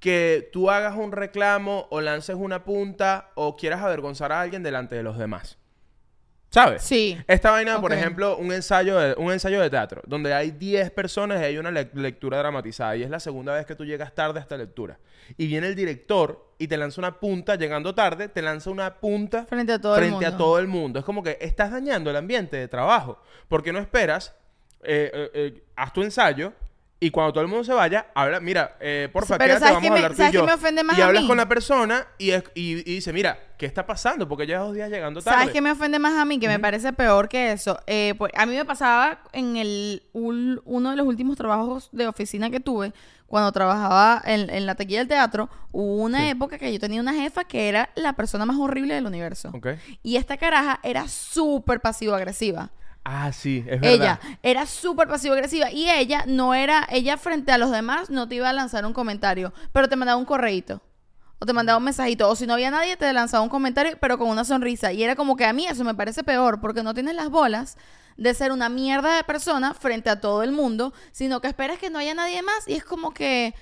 [0.01, 4.95] que tú hagas un reclamo o lances una punta o quieras avergonzar a alguien delante
[4.95, 5.57] de los demás.
[6.49, 6.81] ¿Sabes?
[6.81, 7.17] Sí.
[7.27, 11.39] Esta vaina, por ejemplo, un ensayo, de, un ensayo de teatro, donde hay 10 personas
[11.39, 12.97] y hay una le- lectura dramatizada.
[12.97, 14.99] Y es la segunda vez que tú llegas tarde a esta lectura.
[15.37, 19.45] Y viene el director y te lanza una punta, llegando tarde, te lanza una punta
[19.45, 20.43] Frente a todo el frente a mundo.
[20.43, 20.99] todo el mundo.
[20.99, 23.21] Es como que estás dañando el ambiente de trabajo.
[23.47, 24.35] Porque no esperas,
[24.83, 26.51] eh, eh, eh, haz tu ensayo.
[27.03, 29.89] Y cuando todo el mundo se vaya, habla, mira, eh, porfa, Pero quédate, ¿sabes vamos
[29.89, 30.45] a hablar tú y yo.
[30.45, 31.27] me ofende más y a hablas mí?
[31.27, 34.27] con la persona y, es- y- y dice, mira, ¿qué está pasando?
[34.29, 35.35] Porque llevas dos días llegando tarde.
[35.39, 36.39] ¿Sabes qué me ofende más a mí?
[36.39, 37.79] Que me parece peor que eso.
[37.87, 42.51] Eh, pues, a mí me pasaba en el uno de los últimos trabajos de oficina
[42.51, 42.93] que tuve,
[43.25, 46.29] cuando trabajaba en, en la taquilla del teatro, hubo una Sí.
[46.29, 49.51] época que yo tenía una jefa que era la persona más horrible del universo.
[50.03, 52.69] Y esta caraja era súper pasivo-agresiva.
[53.03, 53.93] Ah, sí, es verdad.
[53.93, 58.35] Ella era súper pasivo-agresiva y ella no era, ella frente a los demás no te
[58.35, 60.81] iba a lanzar un comentario, pero te mandaba un correíto.
[61.39, 62.29] O te mandaba un mensajito.
[62.29, 64.93] O si no había nadie, te lanzaba un comentario, pero con una sonrisa.
[64.93, 67.77] Y era como que a mí eso me parece peor, porque no tienes las bolas
[68.15, 71.89] de ser una mierda de persona frente a todo el mundo, sino que esperas que
[71.89, 72.67] no haya nadie más.
[72.67, 73.55] Y es como que,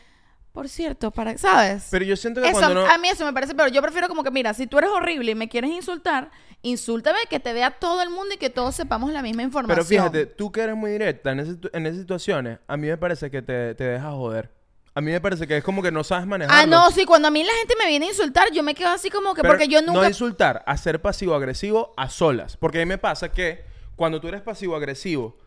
[0.59, 1.87] por cierto, para, ¿sabes?
[1.89, 2.85] Pero yo siento que Eso, cuando no...
[2.91, 3.71] A mí eso me parece peor.
[3.71, 6.31] Yo prefiero como que, mira, si tú eres horrible y me quieres insultar,
[6.63, 9.73] insúltame, que te vea todo el mundo y que todos sepamos la misma información.
[9.77, 12.97] Pero fíjate, tú que eres muy directa en, ese- en esas situaciones, a mí me
[12.97, 14.51] parece que te, te dejas joder.
[14.93, 16.61] A mí me parece que es como que no sabes manejarlo.
[16.61, 18.89] Ah, no, sí, cuando a mí la gente me viene a insultar, yo me quedo
[18.89, 20.09] así como que, Pero porque yo No nunca...
[20.09, 22.57] insultar, a ser pasivo-agresivo a solas.
[22.57, 23.63] Porque a mí me pasa que
[23.95, 25.37] cuando tú eres pasivo-agresivo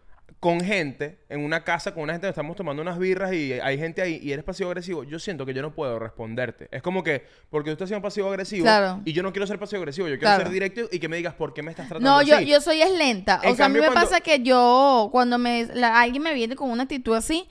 [0.42, 4.02] con gente, en una casa con una gente, estamos tomando unas birras y hay gente
[4.02, 6.66] ahí y eres pasivo-agresivo, yo siento que yo no puedo responderte.
[6.72, 9.00] Es como que, porque tú estás siendo pasivo-agresivo Claro.
[9.04, 10.42] y yo no quiero ser pasivo-agresivo, yo quiero Claro.
[10.42, 12.46] ser directo y que me digas por qué me estás tratando No, yo, así.
[12.46, 13.38] yo soy es lenta.
[13.44, 16.34] En o sea, a mí me cuando- pasa que yo, cuando me la- alguien me
[16.34, 17.46] viene con una actitud así,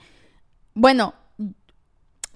[0.74, 1.14] bueno,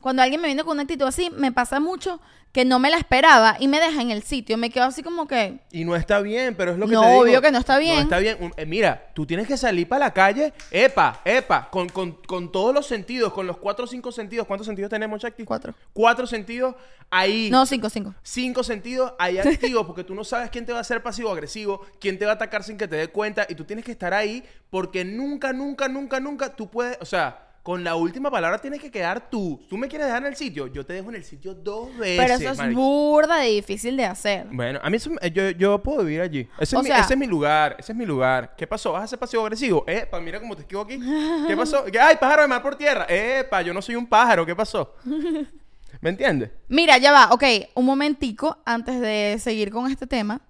[0.06, 2.20] cuando alguien me viene con una actitud así, me pasa mucho
[2.52, 4.56] que no me la esperaba y me deja en el sitio.
[4.56, 7.08] Me quedo así como que, Y no está bien, pero es lo que No, te
[7.08, 7.20] digo.
[7.22, 7.96] obvio que no está bien.
[7.96, 8.52] No está bien.
[8.56, 12.72] Eh, mira, tú tienes que salir para la calle, epa, epa, con, con, con todos
[12.72, 14.46] los sentidos, con los cuatro o cinco sentidos.
[14.46, 15.42] ¿Cuántos sentidos tenemos, Chakti?
[15.42, 15.74] Cuatro.
[15.92, 16.76] Cuatro sentidos
[17.10, 17.50] ahí.
[17.50, 18.14] no, cinco, cinco.
[18.22, 21.84] Cinco sentidos ahí activos porque tú no sabes quién te va a hacer pasivo agresivo,
[21.98, 24.14] quién te va a atacar sin que te dé cuenta y tú tienes que estar
[24.14, 28.80] ahí porque nunca, nunca, nunca, nunca tú puedes, o sea, con la última palabra tienes
[28.80, 29.60] que quedar tú.
[29.68, 30.68] ¿Tú me quieres dejar en el sitio?
[30.68, 32.16] Yo te dejo en el sitio dos veces.
[32.24, 32.80] Pero eso es marico.
[32.80, 34.46] burda de difícil de hacer.
[34.52, 36.48] Bueno, a mí eso yo, yo puedo vivir allí.
[36.60, 38.54] Ese, O es mi, sea- ese es mi lugar, ese es mi lugar.
[38.56, 38.92] ¿Qué pasó?
[38.92, 39.82] ¿Vas a ser pasivo agresivo?
[39.88, 41.00] Epa, mira cómo te esquivo aquí.
[41.48, 41.84] ¿Qué pasó?
[42.00, 43.04] Ay, pájaro de mar por tierra.
[43.08, 44.46] Epa, yo no soy un pájaro.
[44.46, 44.94] ¿Qué pasó?
[46.00, 46.50] ¿Me entiendes?
[46.68, 47.30] Mira, ya va.
[47.32, 47.42] Ok,
[47.74, 50.40] un momentico antes de seguir con este tema.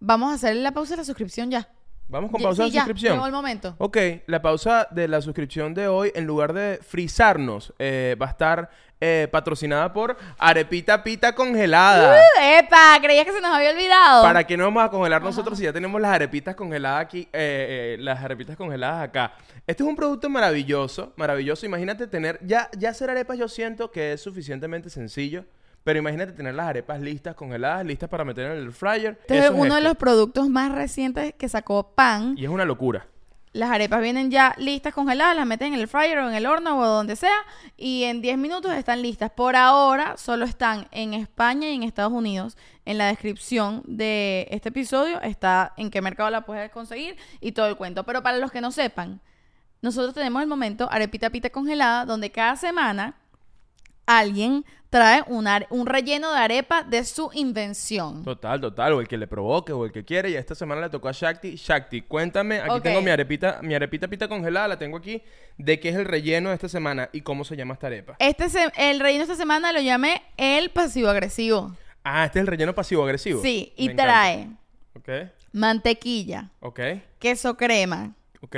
[0.00, 1.68] Vamos a hacer la pausa de la suscripción ya.
[2.08, 3.14] Vamos con pausa sí, de ya, suscripción.
[3.14, 3.74] llegó el momento.
[3.78, 8.30] Ok, la pausa de la suscripción de hoy, en lugar de frizarnos, eh, va a
[8.30, 12.16] estar eh, patrocinada por Arepita Pita Congelada.
[12.16, 12.98] Uh, ¡Epa!
[13.02, 14.22] Creía que se nos había olvidado.
[14.22, 17.28] ¿Para qué no vamos a congelar nosotros si ya tenemos las arepitas congeladas aquí?
[17.32, 19.32] eh, las arepitas congeladas acá.
[19.66, 21.66] Este es un producto maravilloso, maravilloso.
[21.66, 25.44] Imagínate tener, ya, ya hacer arepas yo siento que es suficientemente sencillo.
[25.86, 29.18] Pero imagínate tener las arepas listas, congeladas, listas para meter en el fryer.
[29.20, 32.34] Este es Eso uno de los productos más recientes que sacó Pan.
[32.36, 33.06] Y es una locura.
[33.52, 36.76] las arepas vienen ya listas congeladas, las meten en el fryer o en el horno
[36.76, 37.36] o donde sea
[37.76, 39.30] y en 10 minutos están listas.
[39.30, 42.58] Por ahora solo están en España y en Estados Unidos.
[42.84, 47.68] En la descripción de este episodio está en qué mercado la puedes conseguir y todo
[47.68, 48.02] el cuento.
[48.02, 49.20] Pero para los que no sepan,
[49.82, 53.14] nosotros tenemos el momento Arepita Pita congelada donde cada semana
[54.06, 58.22] alguien trae un relleno de arepa de su invención.
[58.24, 60.30] Total, total, o el que le provoque, o el que quiere.
[60.30, 61.56] Y esta semana le tocó a Shakti.
[61.56, 65.22] Shakti, cuéntame, aquí tengo mi arepita, mi arepita pita congelada, la tengo aquí.
[65.58, 68.16] ¿De qué es el relleno de esta semana y cómo se llama esta arepa?
[68.20, 71.74] Este se- el relleno esta semana lo llamé el pasivo agresivo.
[72.04, 73.42] Ah, este es el relleno pasivo-agresivo.
[73.42, 74.48] Sí, y Me trae
[74.94, 75.08] Ok,
[75.52, 76.80] mantequilla, ok,
[77.18, 78.56] queso crema, ok.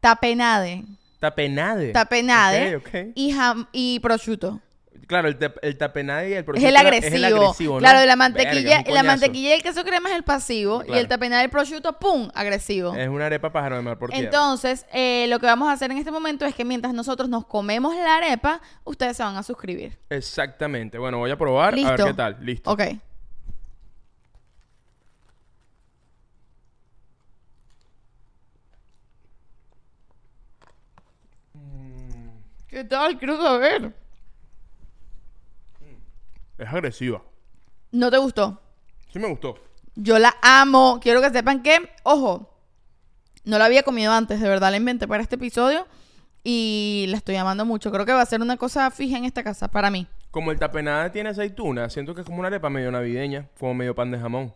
[0.00, 0.84] tapenade,
[1.20, 1.92] Tapenade.
[1.92, 2.94] tapenade Ok, ok.
[3.14, 4.60] y jam y prosciutto.
[5.08, 7.06] Claro, el, tap- el tapenade y el Es prosciutto el agresivo.
[7.06, 7.78] Es el agresivo, ¿no?
[7.80, 11.08] Claro, la mantequilla, es la mantequilla y el queso crema es el pasivo y el
[11.08, 12.28] tapenade y el prosciutto, ¡pum!
[12.34, 12.94] agresivo.
[12.94, 14.26] Es una arepa pájaro de mar por tierra.
[14.26, 17.46] Entonces, eh, lo que vamos a hacer en este momento es que mientras nosotros nos
[17.46, 19.96] comemos la arepa, ustedes se van a suscribir.
[20.10, 20.98] Exactamente.
[20.98, 21.90] Bueno, voy a probar ¿Listo?
[21.90, 22.36] a ver qué tal.
[22.40, 22.70] Listo.
[22.70, 22.82] Ok.
[32.68, 33.18] ¿Qué tal?
[33.18, 33.92] Quiero saber.
[36.58, 37.22] Es agresiva.
[37.92, 38.60] ¿No te gustó?
[39.12, 39.54] Sí me gustó.
[39.94, 40.98] Yo la amo.
[41.00, 42.54] Quiero que sepan que, ojo,
[43.44, 45.86] no la había comido antes, de verdad la inventé para este episodio
[46.44, 47.90] y la estoy amando mucho.
[47.90, 50.06] Creo que va a ser una cosa fija en esta casa para mí.
[50.30, 53.94] Como el tapenade tiene aceituna, siento que es como una arepa medio navideña, como medio
[53.94, 54.52] pan de jamón.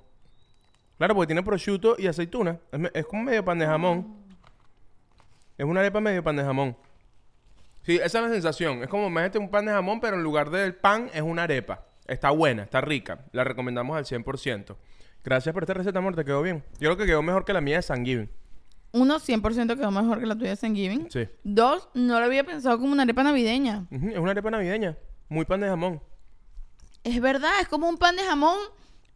[0.99, 2.59] Claro, porque tiene prosciutto y aceituna.
[2.71, 4.17] Es, me- es como medio pan de jamón.
[5.57, 6.77] Es una arepa medio pan de jamón.
[7.85, 8.83] Sí, esa es la sensación.
[8.83, 11.85] Es como, imagínate un pan de jamón, pero en lugar del pan es una arepa.
[12.07, 13.27] Está buena, está rica.
[13.33, 14.77] La recomendamos al 100%.
[15.25, 16.17] Gracias por esta receta, amor.
[16.17, 16.65] Te quedó bien.
[16.81, 18.29] Yo creo que quedó mejor que la mía de San Giving.
[18.93, 21.11] Uno, 100% quedó mejor que la tuya de Thanksgiving.
[21.11, 21.27] Sí.
[21.45, 23.87] Dos, no lo había pensado como una arepa navideña.
[23.91, 24.99] Es una arepa navideña.
[25.31, 26.03] Muy pan de jamón.
[27.03, 28.59] Es verdad, es como un pan de jamón,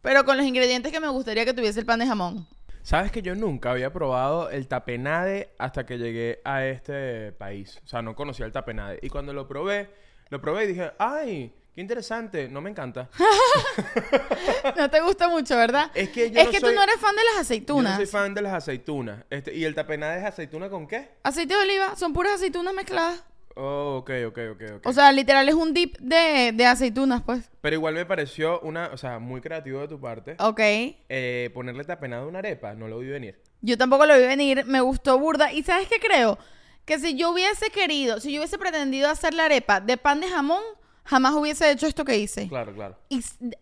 [0.01, 2.47] pero con los ingredientes que me gustaría que tuviese el pan de jamón.
[2.81, 7.79] Sabes que yo nunca había probado el tapenade hasta que llegué a este país.
[7.83, 8.97] O sea, no conocía el tapenade.
[9.03, 9.91] Y cuando lo probé,
[10.29, 11.53] lo probé y dije, ¡ay!
[11.77, 12.49] ¡Qué interesante!
[12.49, 13.07] No me encanta.
[14.75, 15.91] No te gusta mucho, ¿verdad?
[15.93, 17.91] Es que yo es no que soy- tú no eres fan de las Yo aceitunas.
[17.91, 19.23] no soy fan de las aceitunas.
[19.29, 21.09] Este, ¿Y el tapenade es aceituna con qué?
[21.21, 23.23] Aceite de oliva, son puras aceitunas mezcladas.
[23.55, 24.85] Oh, ok, ok, ok, ok.
[24.87, 27.47] O sea, literal es un dip de, de aceitunas, pues.
[27.61, 30.35] Pero igual me pareció una, o sea, muy creativo de tu parte.
[30.39, 30.59] Ok.
[30.59, 32.73] eh, ponerle tapenade a una arepa.
[32.73, 33.39] No lo vi venir.
[33.61, 35.51] Yo tampoco lo vi venir, me gustó burda.
[35.53, 36.39] ¿Y sabes qué creo?
[36.85, 40.27] Que si yo hubiese querido, si yo hubiese pretendido hacer la arepa de pan de
[40.27, 40.63] jamón,
[41.07, 42.47] jamás hubiese hecho esto que hice.
[42.47, 42.95] Claro, claro.
[43.09, 43.21] Y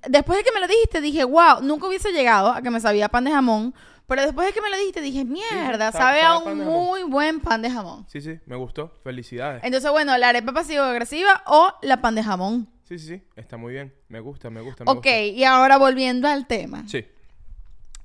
[0.10, 3.08] después de que me lo dijiste, dije, wow, nunca hubiese llegado a que me sabía
[3.10, 3.74] pan de jamón.
[4.08, 7.04] Pero después de que me lo dijiste, dije, mierda, sabe- sabe sabe a un muy
[7.04, 8.06] buen pan de jamón.
[8.08, 8.92] Sí, sí, me gustó.
[9.04, 9.64] Felicidades.
[9.64, 12.68] Entonces, bueno, la arepa pasivo-agresiva o la pan de jamón.
[12.88, 13.22] Sí, sí, sí.
[13.36, 13.92] Está muy bien.
[14.10, 15.18] Me gusta, me gusta, me Ok, gusta.
[15.18, 17.04] y ahora volviendo al tema Sí.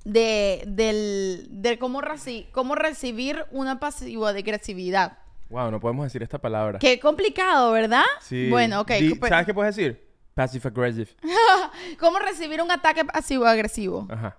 [0.05, 5.19] de, del, de cómo, reci- cómo recibir una pasivo-agresividad.
[5.51, 6.79] Wow, no podemos decir esta palabra.
[6.79, 8.03] Qué complicado, ¿verdad?
[8.21, 8.47] Sí.
[8.49, 8.91] Bueno, ok.
[8.93, 10.07] Di- pe- ¿Sabes qué puedes decir?
[10.33, 11.09] Passive aggressive.
[11.99, 14.07] ¿Cómo recibir un ataque pasivo-agresivo?
[14.09, 14.37] Ajá.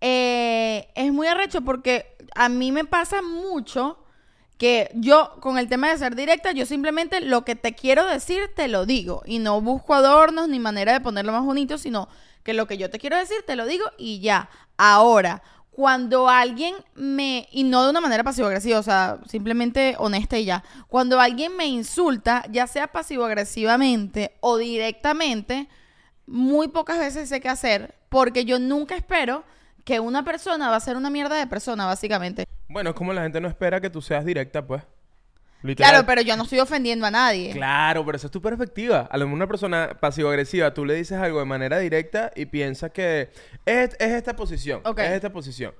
[0.00, 4.04] Eh, es muy arrecho porque a mí me pasa mucho
[4.56, 8.50] que yo, con el tema de ser directa, yo simplemente lo que te quiero decir,
[8.56, 9.22] te lo digo.
[9.26, 12.08] Y no busco adornos ni manera de ponerlo más bonito, sino
[12.42, 14.48] que lo que yo te quiero decir, te lo digo y ya.
[14.76, 15.42] Ahora,
[15.78, 20.64] cuando alguien me, y no de una manera pasivo-agresiva, o sea, simplemente honesta y ya,
[20.88, 25.68] cuando alguien me insulta, ya sea pasivo-agresivamente o directamente,
[26.26, 29.44] muy pocas veces sé qué hacer, porque yo nunca espero
[29.84, 32.44] que una persona va a ser una mierda de persona, básicamente.
[32.68, 34.82] Bueno, es como la gente no espera que tú seas directa, pues.
[35.62, 35.90] Literal.
[35.90, 37.50] Claro, pero yo no estoy ofendiendo a nadie.
[37.50, 39.08] Claro, pero esa es tu perspectiva.
[39.10, 42.92] A lo mejor una persona pasivo-agresiva, tú le dices algo de manera directa y piensas
[42.92, 43.30] que
[43.66, 44.82] es, es esta posición.
[44.96, 45.74] Es esta posición.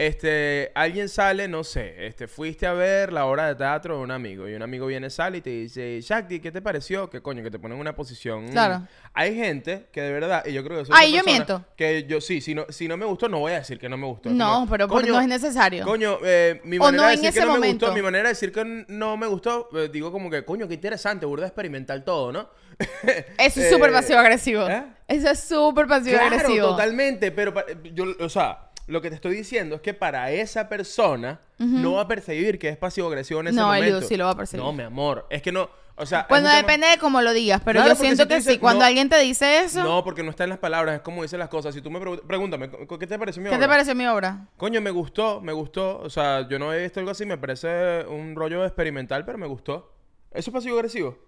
[0.00, 4.12] Este, alguien sale, no sé, este, fuiste a ver la obra de teatro de un
[4.12, 7.10] amigo y un amigo viene, sale y te dice, Shakti, ¿qué te pareció?
[7.10, 8.48] Que coño, que te ponen en una posición.
[8.48, 8.86] Claro.
[9.12, 11.64] Hay gente que de verdad, y yo creo que soy Ahí esa yo miento.
[11.76, 13.96] Que yo sí, si no, si no me gustó, no voy a decir que no
[13.96, 14.30] me gustó.
[14.30, 15.84] No, Como, pero porque no es necesario.
[15.84, 18.52] Coño, eh, mi manera no de decir que no me gustó, mi manera de decir
[18.52, 22.50] que no me gustó, eh, digo como que, coño, qué interesante, burda experimental todo, ¿no?
[23.02, 24.68] Eso es Eh, súper pasivo-agresivo.
[24.68, 24.84] ¿eh?
[25.08, 26.68] Eso es súper Claro, pasivo-agresivo.
[26.68, 27.52] totalmente, pero
[27.92, 32.02] yo, o sea, lo que te estoy diciendo es que para esa persona no va
[32.02, 33.86] a percibir que es pasivo-agresivo en ese No, momento.
[33.98, 34.64] Eliud sí lo va a percibir.
[34.64, 35.26] No, mi amor.
[35.30, 35.68] Es que no.
[36.00, 36.26] O sea.
[36.28, 38.58] Bueno, tema- depende de cómo lo digas, pero Claro, yo siento si que dices, sí.
[38.60, 41.22] Cuando no- alguien te dice eso, No, porque no está en las palabras, es como
[41.22, 41.74] dicen las cosas.
[41.74, 43.66] Si tú me preguntas, pregúntame, ¿qué te pareció mi ¿qué obra?
[43.66, 44.46] te pareció mi obra?
[44.56, 45.98] Coño, me gustó, me gustó.
[45.98, 49.46] O sea, yo no he visto algo así, me parece un rollo experimental, pero me
[49.48, 49.92] gustó.
[50.30, 51.18] ¿Eso es pasivo-agresivo?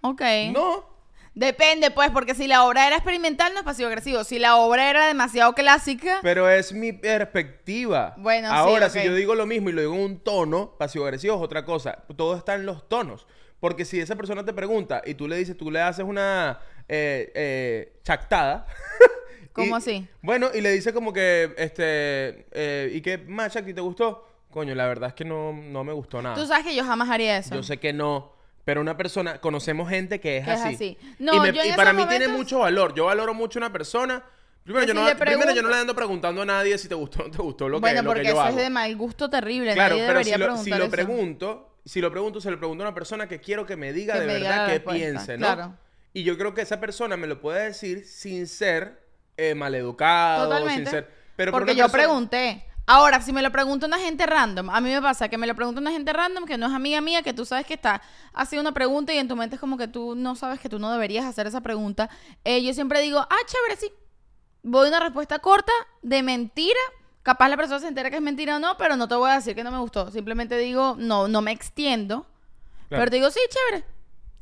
[0.00, 0.22] Ok.
[0.52, 0.95] No.
[1.36, 4.24] Depende, pues, porque si la obra era experimental, no es pasivo-agresivo.
[4.24, 8.14] Si la obra era demasiado clásica, Pero es mi perspectiva.
[8.16, 8.92] Bueno, sí, Ahora, ok.
[8.92, 11.98] si yo digo lo mismo y lo digo en un tono, pasivo-agresivo es otra cosa.
[12.16, 13.26] Todo está en los tonos.
[13.60, 17.30] Porque si esa persona te pregunta y tú le dices, tú le haces una eh,
[17.34, 18.66] eh, chactada.
[19.52, 20.08] ¿Cómo y- así?
[20.22, 24.26] Bueno, y le dice como que, este, eh, ¿y qué más, Chacti, te gustó?
[24.50, 26.34] Coño, la verdad es que no, no me gustó nada.
[26.34, 27.54] tú sabes que yo jamás haría eso.
[27.54, 28.32] Yo sé que no,
[28.66, 30.74] pero una persona, conocemos gente que es Que es así.
[30.74, 30.98] así.
[31.00, 32.94] y, No, me- yo en y para esos mí tiene momentos- mucho valor.
[32.94, 34.22] Yo valoro mucho a una persona.
[34.64, 36.96] Primero, yo si no, le primero, yo no le ando preguntando a nadie si te
[36.96, 38.58] gustó o no te gustó lo bueno, que, lo porque que yo eso hago.
[38.58, 39.72] es de mal gusto terrible.
[39.74, 42.88] Claro, Nadie pero debería si lo, si pregunto, si lo pregunto, se lo pregunto a
[42.88, 45.46] una persona que quiero que me diga Que de me verdad qué piense, ¿no?
[45.46, 45.74] claro.
[46.12, 49.00] Y yo creo que esa persona me lo puede decir sin ser
[49.36, 50.82] eh, maleducado, Totalmente.
[50.82, 51.10] sin ser...
[51.36, 52.64] Pero por porque una yo persona- pregunté.
[52.88, 55.56] Ahora, si me lo pregunta una gente random, a mí me pasa que me lo
[55.56, 58.00] pregunta una gente random que no es amiga mía, que tú sabes que está
[58.32, 60.78] haciendo una pregunta y en tu mente es como que tú no sabes que tú
[60.78, 62.08] no deberías hacer esa pregunta.
[62.44, 63.92] Eh, yo siempre digo, ah, chévere, sí.
[64.62, 65.72] Voy a una respuesta corta
[66.02, 66.78] de mentira.
[67.24, 69.34] Capaz la persona se entera que es mentira o no, pero no te voy a
[69.34, 70.12] decir que no me gustó.
[70.12, 72.24] Simplemente digo, no, no me extiendo.
[72.88, 73.00] Claro.
[73.00, 73.84] Pero te digo, sí, chévere.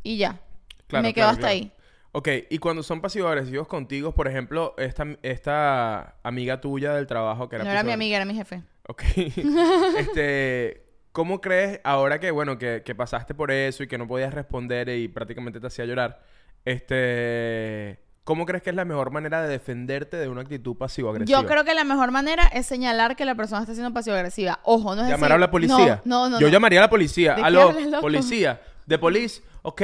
[0.02, 0.38] Y ya.
[0.86, 1.72] Claro, me quedo claro, hasta ahí.
[2.16, 7.56] Ok, y cuando son pasivo-agresivos contigo, por ejemplo, esta, esta amiga tuya del trabajo que
[7.56, 8.62] era No era mi amiga, era mi jefe.
[8.86, 9.02] Ok.
[9.98, 14.32] este, ¿cómo crees ahora que, bueno, que, que pasaste por eso y que no podías
[14.32, 16.22] responder y prácticamente te hacía llorar?
[16.64, 21.40] Este, ¿cómo crees que es la mejor manera de defenderte de una actitud pasivo-agresiva?
[21.40, 24.60] Yo creo que la mejor manera es señalar que la persona está siendo pasivo-agresiva.
[24.62, 26.00] Ojo, no es Llamar decir- a la policía.
[26.04, 26.40] No, no, no.
[26.40, 26.52] Yo no.
[26.52, 27.34] llamaría a la policía.
[27.34, 28.60] ¿De qué Aló, policía.
[28.86, 29.42] De police.
[29.62, 29.82] Ok.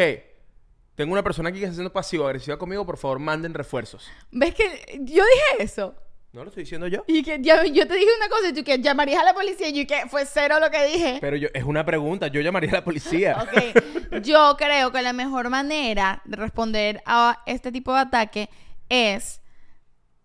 [1.01, 2.85] Tengo una persona aquí que está siendo pasivo-agresiva conmigo.
[2.85, 4.07] Por favor, manden refuerzos.
[4.31, 5.95] ¿Ves que yo dije eso?
[6.35, 7.05] ¿No lo estoy diciendo yo?
[7.07, 9.69] Y que ya- yo te dije una cosa y tú que llamarías a la policía
[9.69, 11.17] y yo que fue cero lo que dije.
[11.19, 12.27] Pero yo, es una pregunta.
[12.27, 13.35] Yo llamaría a la policía.
[14.13, 18.51] Ok, yo creo que la mejor manera de responder a este tipo de ataque
[18.91, 19.41] es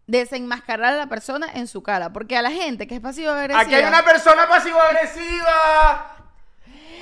[0.08, 2.12] desenmascarar a la persona en su cara.
[2.12, 3.62] Porque a la gente que es pasivo-agresiva...
[3.62, 6.15] Aquí hay una persona pasivo-agresiva.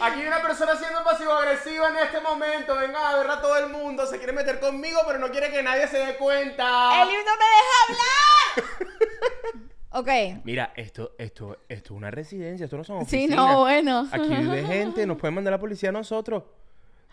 [0.01, 2.75] Aquí hay una persona siendo pasivo-agresiva en este momento.
[2.77, 4.05] Venga a ver a todo el mundo.
[4.05, 7.01] Se quiere meter conmigo, pero no quiere que nadie se dé cuenta.
[7.03, 9.69] ¡Eli no me deja hablar!
[9.91, 10.41] ok.
[10.43, 12.65] Mira, esto, esto, esto es una residencia.
[12.65, 13.37] Esto no son Sí, oficinas.
[13.37, 14.07] no, bueno.
[14.11, 15.05] Aquí vive gente.
[15.05, 16.43] Nos pueden mandar la policía a nosotros.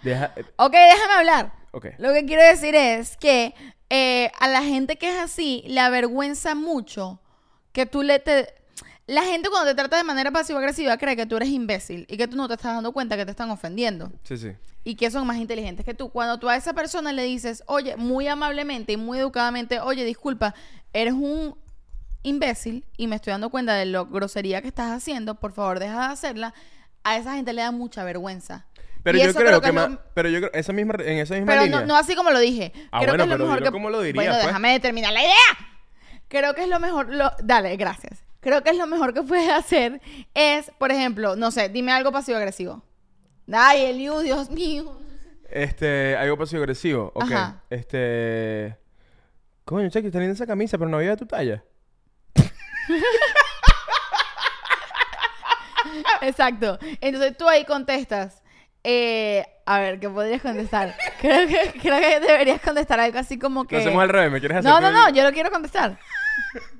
[0.02, 0.32] Deja...
[0.36, 1.52] eh, Ok, déjame hablar.
[1.72, 1.86] Ok.
[1.98, 3.54] Lo que quiero decir es que
[3.90, 7.20] eh, a la gente que es así le avergüenza mucho
[7.72, 8.54] que tú le te...
[9.10, 12.28] La gente cuando te trata de manera pasivo-agresiva cree que tú eres imbécil y que
[12.28, 14.52] tú no te estás dando cuenta que te están ofendiendo Sí, sí.
[14.84, 16.10] y que son más inteligentes que tú.
[16.10, 20.54] Cuando tú a esa persona le dices, oye, muy amablemente y muy educadamente, oye, disculpa,
[20.92, 21.56] eres un
[22.22, 26.06] imbécil y me estoy dando cuenta de lo grosería que estás haciendo, por favor, deja
[26.06, 26.54] de hacerla,
[27.02, 28.66] a esa gente le da mucha vergüenza.
[29.02, 29.98] Pero Y yo creo, que, lo- más...
[30.14, 30.50] Pero yo creo...
[30.52, 31.80] Esa misma, en esa misma pero línea...
[31.80, 32.72] no, no así como lo dije.
[32.92, 33.70] Ah, Creo bueno, que es lo pero mejor que...
[33.72, 34.46] como lo dirías, Bueno, pues.
[34.46, 35.34] déjame terminar la idea.
[36.28, 37.12] Creo que es lo mejor...
[37.12, 37.32] Lo...
[37.42, 38.22] Dale, gracias.
[38.40, 40.00] Creo que es lo mejor que puedes hacer
[40.34, 42.82] es, por ejemplo, no sé, dime algo pasivo-agresivo.
[43.52, 44.98] Ay, Eliu, Dios mío.
[45.50, 46.16] Este...
[46.16, 47.12] Algo pasivo-agresivo.
[47.14, 47.24] Ok.
[47.24, 47.62] Ajá.
[47.68, 48.76] Este...
[49.64, 51.62] Coño, Chequi, está linda esa camisa, pero no había de tu talla.
[56.22, 56.78] Exacto.
[57.00, 58.42] Entonces tú ahí contestas.
[58.84, 60.96] eh, a ver, ¿qué podrías contestar?
[61.20, 63.76] Creo que, creo que deberías contestar algo así como que...
[63.76, 64.32] Lo hacemos al revés.
[64.32, 65.98] ¿Me quieres hacer No, no, no, yo lo quiero contestar.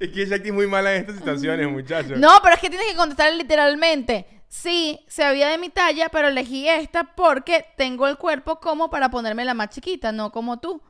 [0.00, 2.18] Es que Jackie es muy mala en estas situaciones, muchachos.
[2.18, 4.26] No, pero es que tienes que contestar literalmente.
[4.48, 9.10] Sí, se había de mi talla, pero elegí esta porque tengo el cuerpo como para
[9.10, 10.80] ponerme la más chiquita, no como tú.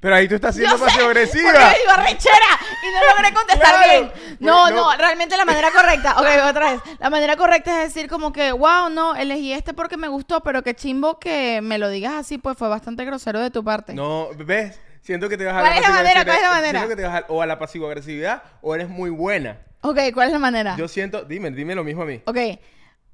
[0.00, 1.52] Pero ahí tú estás siendo sé, pasivo-agresiva.
[1.52, 2.46] Porque me digo arrechera
[2.82, 3.90] y no logré contestar Claro.
[3.90, 4.36] bien.
[4.40, 4.96] No, no, no.
[4.96, 6.16] realmente la manera correcta.
[6.18, 6.80] Ok, otra vez.
[6.98, 10.62] La manera correcta es decir como que, wow, no, elegí este porque me gustó, pero
[10.62, 13.92] que chimbo que me lo digas así, pues fue bastante grosero de tu parte.
[13.92, 14.80] No, ¿ves?
[15.02, 16.24] Siento que te vas a ¿Cuál es la manera?
[16.24, 16.70] ¿Cuál es la manera?
[16.80, 19.58] Siento que te vas a- o a la pasivo-agresividad o eres muy buena.
[19.82, 20.76] Ok, ¿cuál es la manera?
[20.76, 22.20] Yo siento, dime, dime lo mismo a mí.
[22.26, 22.36] Ok.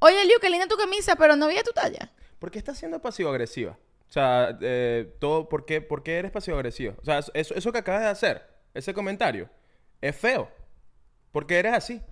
[0.01, 2.11] Oye, Liu, qué linda tu camisa, pero no vi tu talla.
[2.39, 3.79] ¿Por qué estás siendo pasivo-agresiva?
[4.09, 6.95] O sea, eh, todo, ¿por qué, por qué eres pasivo-agresiva?
[7.01, 9.49] O sea, eso, eso que acabas de hacer, ese comentario,
[10.01, 10.51] es feo.
[11.33, 12.03] ¿Por qué eres así?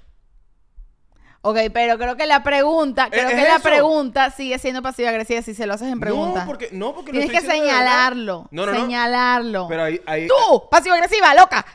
[1.47, 5.53] Ok, pero creo que la pregunta, creo ¿Es que la pregunta sigue siendo pasiva-agresiva si
[5.53, 6.40] se lo haces en pregunta.
[6.40, 8.49] No, porque, no, porque Tienes que señalarlo.
[8.51, 8.80] No, no, no.
[8.80, 9.68] señalarlo.
[9.68, 10.68] Pero ahí, ahí, ¡Tú!
[10.70, 11.66] ¡Pasiva-agresiva, loca!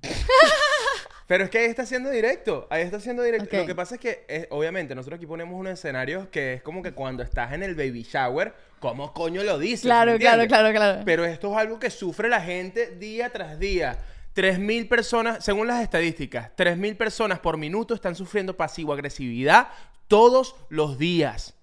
[1.26, 2.68] Pero es que ahí está siendo directo.
[2.70, 3.56] Ahí está siendo directo.
[3.56, 6.80] Lo que pasa es que, eh, obviamente, nosotros aquí ponemos unos escenarios que es como
[6.80, 9.80] que cuando estás en el baby shower, ¿cómo coño lo dices?
[9.80, 11.02] Claro, ¿Me claro, claro, claro.
[11.04, 13.98] Pero esto es algo que sufre la gente día tras día.
[14.34, 19.68] 3.000 personas, según las estadísticas, 3.000 personas por minuto están sufriendo pasivo-agresividad
[20.08, 21.54] todos los días.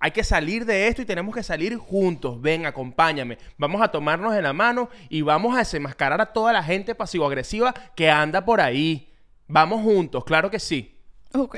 [0.00, 2.40] Hay que salir de esto y tenemos que salir juntos.
[2.40, 3.38] Ven, acompáñame.
[3.56, 7.74] Vamos a tomarnos de la mano y vamos a desenmascarar a toda la gente pasivo-agresiva
[7.96, 9.12] que anda por ahí.
[9.48, 10.94] Vamos juntos, claro que sí.
[11.34, 11.56] Ok.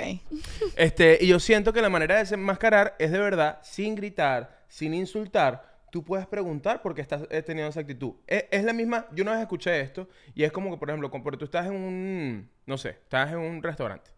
[0.76, 4.94] Este, y yo siento que la manera de desenmascarar es de verdad, sin gritar, sin
[4.94, 5.69] insultar.
[5.90, 8.12] Tú puedes preguntar por qué estás eh, teniendo esa actitud.
[8.26, 11.10] Es, es la misma, yo una vez escuché esto y es como que, por ejemplo,
[11.10, 14.10] como porque tú estás en un, no sé, estás en un restaurante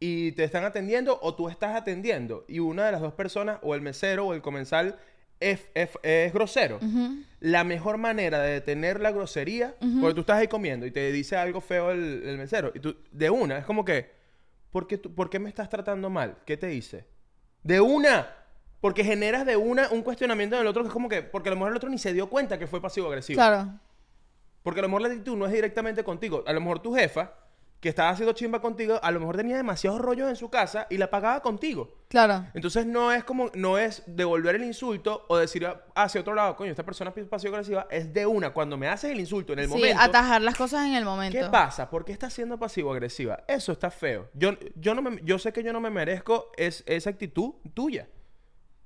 [0.00, 3.74] y te están atendiendo o tú estás atendiendo y una de las dos personas, o
[3.74, 4.98] el mesero o el comensal,
[5.40, 6.78] es, es- es grosero.
[7.40, 11.36] La mejor manera de detener la grosería, porque tú estás ahí comiendo y te dice
[11.36, 14.10] algo feo el, el mesero, y tú, de una, es como que,
[14.70, 16.36] ¿por qué, tú- ¿por qué me estás tratando mal?
[16.46, 17.06] ¿Qué te hice?
[17.62, 18.36] De una.
[18.82, 21.56] Porque generas de una un cuestionamiento del otro que es como que, porque a lo
[21.56, 23.36] mejor el otro ni se dio cuenta que fue pasivo-agresivo.
[23.36, 23.70] Claro.
[24.64, 26.42] Porque a lo mejor la actitud no es directamente contigo.
[26.46, 27.32] A lo mejor tu jefa,
[27.78, 30.98] que estaba haciendo chimba contigo, a lo mejor tenía demasiados rollos en su casa y
[30.98, 31.94] la pagaba contigo.
[32.08, 32.46] Claro.
[32.54, 35.64] Entonces no es como, no es devolver el insulto o decir
[35.94, 38.52] hacia otro lado, coño, esta persona es pasivo agresiva, es de una.
[38.52, 40.00] Cuando me haces el insulto en el sí, momento.
[40.00, 41.38] atajar las cosas en el momento.
[41.38, 41.88] ¿Qué pasa?
[41.88, 43.44] ¿Por qué está siendo pasivo-agresiva?
[43.46, 44.28] Eso está feo.
[44.34, 48.08] Yo, yo, no me- yo sé que yo no me merezco es, esa actitud tuya.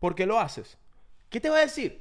[0.07, 0.79] ¿Por qué lo haces?
[1.29, 2.01] ¿Qué te va a decir?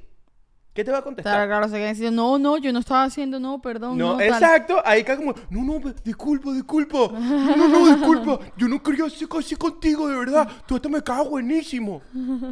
[0.72, 1.34] ¿Qué te va a contestar?
[1.34, 3.98] Claro, claro, se diciendo, no, no, yo no estaba haciendo, no, perdón.
[3.98, 4.28] No, No, tal".
[4.28, 4.80] exacto.
[4.84, 6.98] Ahí cae como, no, no, disculpa, disculpa.
[7.18, 8.38] No, no, disculpa.
[8.56, 10.48] Yo no quería ser así contigo, de verdad.
[10.68, 12.00] Tú esto me cagas buenísimo.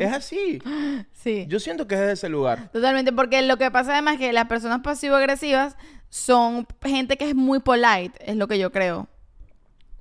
[0.01, 0.61] Es así.
[1.13, 1.47] Sí.
[1.49, 2.69] Yo siento que es de ese lugar.
[2.73, 5.77] Totalmente, porque lo que pasa además es que las personas pasivo-agresivas
[6.11, 9.07] son gente que es muy polite, es lo que yo creo.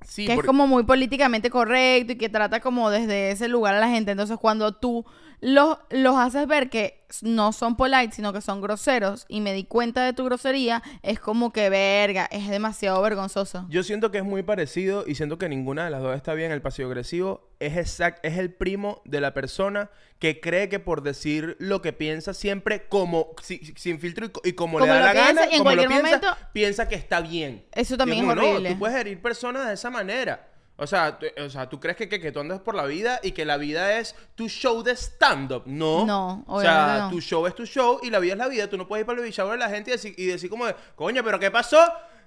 [0.02, 3.80] Sí, que es como muy políticamente correcto y que trata como desde ese lugar a
[3.80, 4.10] la gente.
[4.10, 5.04] Entonces, cuando tú
[5.40, 9.64] los, los haces ver que no son polite, sino que son groseros, y me di
[9.64, 13.66] cuenta de tu grosería, es como que verga, es demasiado vergonzoso.
[13.68, 16.50] Yo siento que es muy parecido y siento que ninguna de las dos está bien.
[16.50, 21.02] El pasivo agresivo es exact, es el primo de la persona que cree que por
[21.02, 24.98] decir lo que piensa siempre como si- sin filtro y, co- y como, Como le
[24.98, 27.20] da lo la piensa gana, y en como lo cualquier piensa, momento- piensa que está
[27.20, 27.64] bien.
[27.72, 28.70] Eso también es no, horrible.
[28.72, 30.48] tú puedes herir personas de esa manera.
[30.76, 33.20] O sea, tú, o sea, tú crees que, que, que tú andas por la vida
[33.22, 35.62] y que la vida es tu show de stand-up.
[35.66, 36.04] No.
[36.04, 37.10] No, O sea, no.
[37.10, 38.68] tu show es tu show y la vida es la vida.
[38.68, 40.66] Tú no puedes ir para el shower de la gente y decir, y decir como
[40.66, 41.78] de, coño, pero ¿qué pasó?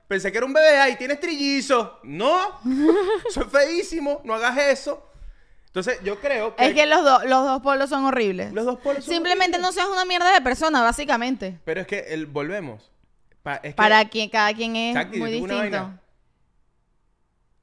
[0.08, 2.00] Pensé que era un bebé ahí, tienes trillizo.
[2.04, 2.58] No,
[3.34, 5.04] soy feísimo, no hagas eso.
[5.66, 8.54] Entonces, yo creo que, Es que los, dos los dos polos son horribles.
[8.54, 11.60] los dos polos son Simplemente no seas una mierda de persona, básicamente.
[11.66, 12.89] Pero es que el, volvemos.
[13.43, 15.91] Pa- es que Para quien, cada quien es Exacto, muy distinto.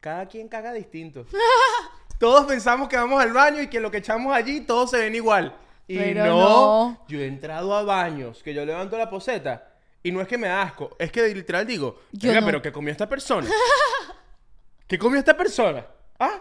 [0.05, 1.25] Cada quien caga distinto.
[2.19, 5.15] Todos pensamos que vamos al baño y que lo que echamos allí todos se ven
[5.15, 5.57] igual.
[5.89, 7.05] Y Pero no, no.
[7.09, 9.67] yo he entrado a baños que yo levanto la poseta
[10.03, 12.47] y no es que me da asco, es que literal digo, "Venga, no.
[12.47, 13.49] pero ¿qué comió esta persona?
[14.87, 15.87] ¿Qué comió esta persona?
[16.21, 16.39] ¿Ah?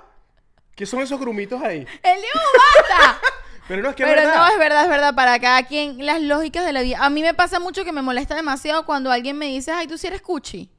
[0.75, 1.79] ¿Qué son esos grumitos ahí?
[2.03, 2.19] ¡El
[2.53, 3.21] basta!
[3.69, 4.35] Pero no es que es Pero verdad.
[4.35, 5.15] no, es verdad, es verdad.
[5.15, 6.97] Para cada quien, las lógicas de la vida.
[6.99, 9.97] A mí me pasa mucho que me molesta demasiado cuando alguien me dice, ay, tú
[9.97, 10.69] sí eres cuchi.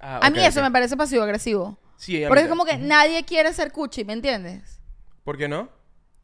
[0.00, 1.78] Ah, A mí eso me parece pasivo-agresivo.
[1.96, 4.80] Sí, Porque es como que nadie quiere ser cuchi, ¿me entiendes?
[5.24, 5.68] ¿Por qué no?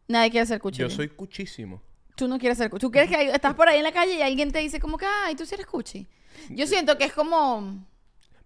[0.08, 0.80] Nadie quiere ser cuchi.
[0.80, 1.82] Yo soy cuchísimo.
[2.14, 2.80] Tú no quieres ser cuchi.
[2.80, 4.96] Tú quieres que hay- estás por ahí en la calle y alguien te dice como
[4.96, 6.06] que, ay, tú sí eres cuchi.
[6.50, 7.86] Yo siento que es como...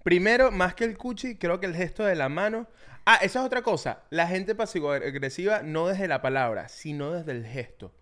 [0.03, 2.67] Primero, más que el cuchi, creo que el gesto de la mano.
[3.05, 4.01] Ah, esa es otra cosa.
[4.11, 7.93] La gente pasivo-agresiva no desde la palabra, sino desde el gesto.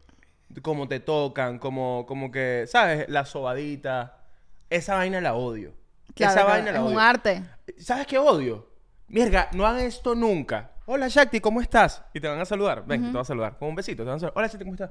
[0.63, 3.07] Como te tocan, como, como que, ¿sabes?
[3.09, 4.25] La sobadita.
[4.71, 5.75] Esa vaina la odio.
[6.15, 6.95] Claro, esa claro, vaina la es odio.
[6.95, 7.43] un arte.
[7.79, 8.69] ¿Sabes qué odio?
[9.09, 10.73] Mierda, no hagan esto nunca.
[10.87, 12.03] Hola, Shakti, ¿cómo estás?
[12.15, 12.85] Y te van a saludar.
[12.87, 13.59] Ven, te van a saludar.
[13.59, 14.03] Con un besito.
[14.03, 14.33] Te van a saludar.
[14.37, 14.91] Hola, Shakti, ¿cómo estás?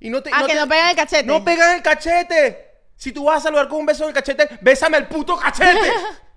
[0.00, 0.30] Y no te...
[0.32, 1.26] Ah, que te- no pegan el cachete.
[1.26, 2.66] no pegan el cachete.
[2.96, 5.90] Si tú vas a saludar con un beso en el cachete, bésame el puto cachete.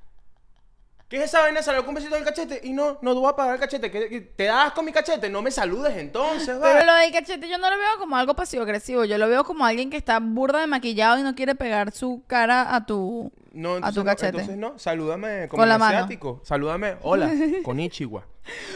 [1.11, 2.61] ¿Qué es esa vaina saludar con un besito en el cachete?
[2.63, 3.91] Y no, no vas a pagar el cachete.
[3.91, 5.29] ¿Qué- ¿Te das con mi cachete?
[5.29, 6.61] No me saludes entonces, va.
[6.71, 9.03] Pero lo del cachete yo no lo veo como algo pasivo-agresivo.
[9.03, 12.23] Yo lo veo como alguien que está burda de maquillado y no quiere pegar su
[12.27, 13.29] cara a tu...
[13.53, 15.97] No, a entonces, tu no, entonces no, salúdame como Con la en mano.
[15.97, 16.39] asiático.
[16.43, 17.29] Salúdame, hola,
[17.63, 18.25] con Ichiwa.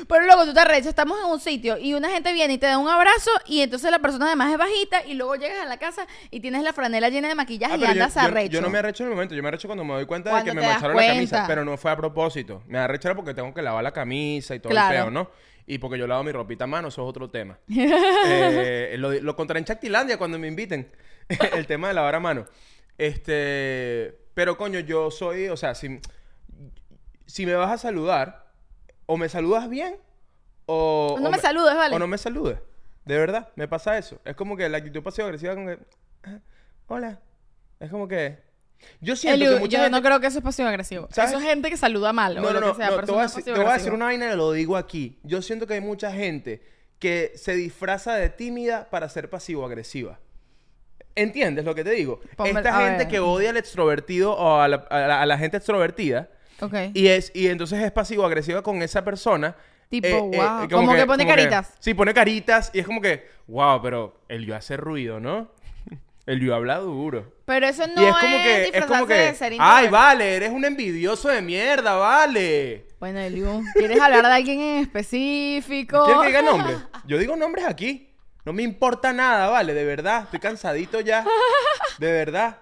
[0.07, 2.67] Pero luego tú te arrechas, estamos en un sitio y una gente viene y te
[2.67, 5.77] da un abrazo y entonces la persona además es bajita y luego llegas a la
[5.77, 8.51] casa y tienes la franela llena de maquillaje Ah, y yo- andas yo, arrecho.
[8.53, 10.43] yo no me arrecho en el momento, yo me arrecho cuando me doy cuenta de
[10.43, 12.61] que me mancharon la camisa, pero no fue a propósito.
[12.67, 14.93] Me arrecho porque tengo que lavar la camisa y todo Claro.
[14.95, 15.29] el peo, ¿no?
[15.67, 17.57] Y porque yo lavo mi ropita a mano, eso es otro tema.
[18.27, 20.91] Eh, lo, lo en Chactilandia cuando me inviten.
[21.55, 22.45] el tema de lavar a mano.
[22.97, 25.99] Este, pero coño, yo soy, o sea, si
[27.25, 28.51] si me vas a saludar,
[29.07, 29.97] o me saludas bien,
[30.67, 31.15] o...
[31.17, 31.95] O no o me saludes, ¿vale?
[31.95, 32.59] O no me saludes.
[33.03, 34.19] De verdad, me pasa eso.
[34.25, 35.79] Es como que la actitud pasivo-agresiva como que...
[36.23, 36.39] "Ah,
[36.87, 37.19] Hola.
[37.79, 38.39] Es como que...
[39.01, 39.97] Yo siento Eliu, que mucha yo gente...
[39.97, 41.07] no creo que eso es pasivo agresivo.
[41.11, 41.31] ¿Sabes?
[41.31, 43.07] Eso es gente que saluda mal o No, no, lo no, que sea, no, pero
[43.07, 45.19] te, voy a te voy a decir una vaina y lo digo aquí.
[45.23, 46.61] Yo siento que hay mucha gente
[46.99, 50.19] que se disfraza de tímida para ser pasivo-agresiva.
[51.15, 52.19] ¿Entiendes lo que te digo?
[52.35, 53.07] Ponme- Esta a gente ver.
[53.07, 56.29] que odia al extrovertido o a la, a la- a la gente extrovertida
[56.61, 56.73] Ok.
[56.93, 59.55] y es y entonces es pasivo-agresiva con esa persona.
[59.57, 60.67] eh, Tipo, wow.
[60.69, 61.73] Como que pone caritas.
[61.79, 65.51] sí, pone caritas y es como que, wow, pero el yo hace ruido, ¿no?
[66.25, 67.33] El yo habla duro.
[67.45, 69.91] Pero eso no y es como que, es disfrazarse como que, de ser ay, introvertido.
[69.91, 72.87] vale, eres un envidioso de mierda, vale.
[72.99, 76.03] Bueno, Eliu, ¿quieres hablar de alguien en específico?
[76.03, 76.77] ¿Quieres que diga nombres?
[77.05, 78.04] Yo digo nombres aquí.
[78.45, 80.23] No me importa nada, vale, de verdad.
[80.23, 81.25] Estoy cansadito ya.
[81.97, 82.57] De verdad.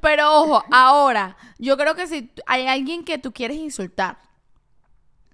[0.00, 4.18] Pero ojo, ahora, yo creo que si hay alguien que tú quieres insultar,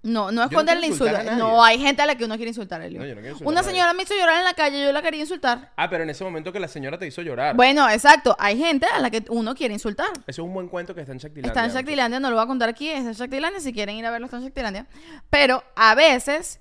[0.03, 1.13] no, no esconder el quiero insulto.
[1.13, 1.39] insultar a nadie.
[1.39, 3.01] No, hay gente a la que uno quiere insultar, Eliu.
[3.01, 5.03] No, yo no quiero insultar Una señora me hizo llorar en la calle, yo la
[5.03, 5.73] quería insultar.
[5.77, 7.55] Ah, pero en ese momento que la señora te hizo llorar.
[7.55, 10.09] Bueno, exacto, hay gente a la que uno quiere insultar.
[10.21, 11.49] Ese es un buen cuento que está en Shaktilandia.
[11.51, 14.07] Está en Shaktilandia, no lo voy a contar aquí, es en Shaktilandia, si quieren ir
[14.07, 14.87] a verlo está en Shaktilandia.
[15.29, 16.61] Pero a veces,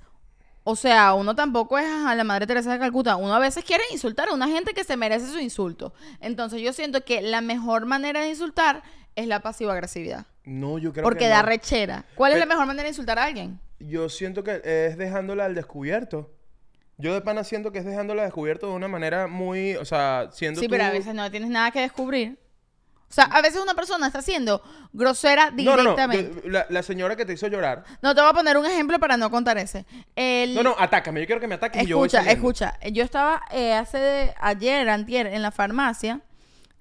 [0.69, 3.83] o sea, uno tampoco es a la Madre Teresa de Calcuta, uno a veces quiere
[3.91, 5.93] insultar a una gente que se merece su insulto.
[6.21, 8.83] Entonces yo siento que la mejor manera de insultar
[9.15, 10.25] es la pasivo-agresividad.
[10.45, 11.47] No, yo creo Porque que da no.
[11.49, 12.05] rechera.
[12.15, 13.59] ¿Cuál es la mejor manera de insultar a alguien?
[13.79, 16.31] Yo siento que es dejándola al descubierto.
[16.97, 20.29] Yo de pana siento que es dejándola al descubierto de una manera muy, o sea,
[20.31, 22.37] siendo Sí, tú- pero a veces no tienes nada que descubrir.
[23.09, 24.61] O sea, a veces una persona está siendo
[24.93, 25.81] grosera No, no, no.
[25.81, 26.41] directamente.
[26.43, 27.83] yo- la, la señora que te hizo llorar.
[28.03, 29.85] No, te voy a poner un ejemplo para no contar ese.
[30.15, 31.19] El- No, no, atácame.
[31.21, 32.79] Yo quiero que me ataques y yo Escucha, escucha.
[32.91, 36.21] Yo estaba eh, hace de- ayer, antier, en la farmacia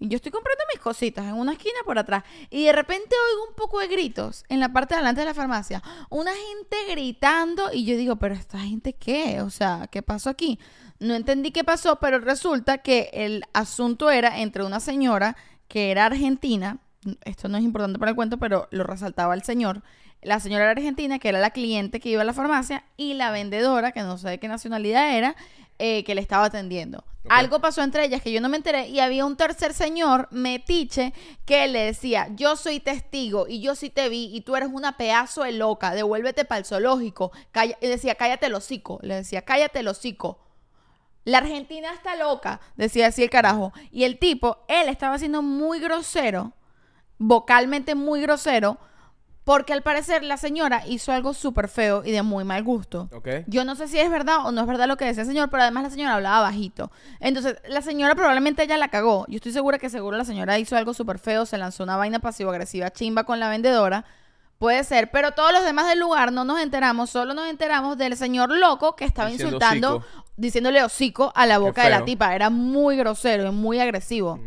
[0.01, 3.49] y yo estoy comprando mis cositas en una esquina por atrás y de repente oigo
[3.49, 5.83] un poco de gritos en la parte de adelante de la farmacia.
[6.11, 9.41] Una gente gritando y yo digo, pero esta gente qué?
[9.41, 10.59] O sea, ¿qué pasó aquí?
[11.01, 15.37] No entendí qué pasó, pero resulta que el asunto era entre una señora
[15.69, 16.79] que era argentina,
[17.25, 19.83] esto no es importante para el cuento, pero lo resaltaba el señor.
[20.21, 23.31] La señora era argentina, que era la cliente que iba a la farmacia, y la
[23.31, 25.37] vendedora, que no sé de qué nacionalidad era,
[25.79, 27.05] eh, que le estaba atendiendo.
[27.29, 31.12] Algo pasó entre ellas que yo no me enteré, y había un tercer señor, metiche,
[31.45, 34.97] que le decía, yo soy testigo, y yo sí te vi, y tú eres una
[34.97, 37.31] pedazo de loca, devuélvete para el zoológico.
[37.53, 38.99] Calla- y decía, cállate el hocico.
[39.03, 40.41] Le decía, cállate el hocico.
[41.29, 43.74] La Argentina está loca, decía así el carajo.
[43.93, 46.55] Y el tipo, él estaba siendo muy grosero,
[47.18, 48.79] vocalmente muy grosero,
[49.45, 53.11] porque al parecer la señora hizo algo súper feo y de muy mal gusto.
[53.12, 53.29] Ok.
[53.47, 55.51] Yo no sé si es verdad o no es verdad lo que decía el señor,
[55.51, 56.91] pero además la señora hablaba bajito.
[57.20, 59.26] Entonces, la señora probablemente ella la cagó.
[59.29, 62.20] Yo estoy segura que seguro la señora hizo algo súper feo, se lanzó una vaina
[62.20, 64.07] pasivo-agresiva chimba con la vendedora.
[64.59, 68.17] Puede ser, pero todos los demás del lugar no nos enteramos, solo nos enteramos del
[68.17, 70.25] señor loco que estaba Diciendo insultando, hocico.
[70.37, 72.35] diciéndole hocico a la boca de la tipa.
[72.35, 74.41] Era muy grosero y muy agresivo.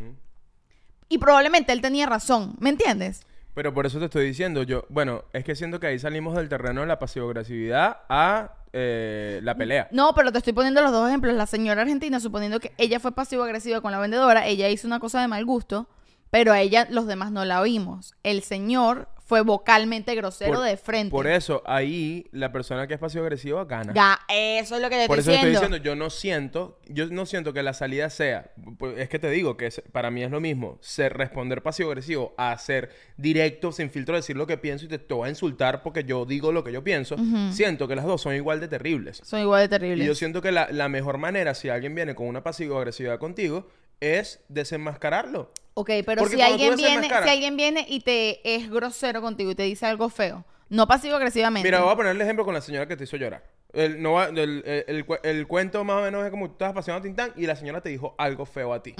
[1.08, 3.26] Y probablemente él tenía razón, ¿me entiendes?
[3.54, 6.48] Pero por eso te estoy diciendo, yo, bueno, es que siento que ahí salimos del
[6.48, 9.90] terreno de la pasivo-agresividad a eh, la pelea.
[9.92, 11.36] No, pero te estoy poniendo los dos ejemplos.
[11.36, 15.20] La señora argentina, suponiendo que ella fue pasivo-agresiva con la vendedora, ella hizo una cosa
[15.20, 15.90] de mal gusto,
[16.30, 18.16] pero a ella los demás no la oímos.
[18.24, 21.10] El señor fue vocalmente grosero Por- de frente.
[21.10, 23.94] Por eso, ahí la persona que es pasivo-agresiva gana.
[23.96, 25.78] Ya, eso es lo que te Por eso estoy te estoy diciendo.
[25.78, 29.30] diciendo, yo no siento, yo no siento que la salida sea, pues, es que te
[29.30, 33.90] digo que es- para mí es lo mismo, ser responder pasivo-agresivo a ser directo, sin
[33.90, 36.66] filtro, decir lo que pienso y te, te voy a insultar porque yo digo lo
[36.66, 37.16] que yo pienso.
[37.52, 39.22] Siento que las dos son igual de terribles.
[39.24, 40.08] Son igual de Y terribles.
[40.08, 43.66] yo siento que la, la mejor manera, si alguien viene con una pasivo-agresividad contigo,
[44.02, 45.52] es desenmascararlo.
[45.74, 49.56] Ok, pero Porque si alguien viene, si alguien viene y te es grosero contigo y
[49.56, 51.66] te dice algo feo, no pasivo-agresivamente.
[51.68, 53.44] Mira, voy a poner el ejemplo con la señora que te hizo llorar.
[53.74, 57.04] El, no el, el- el cuento más o menos es como tú estabas paseando a
[57.04, 58.94] Tintán y la señora te dijo algo feo a ti.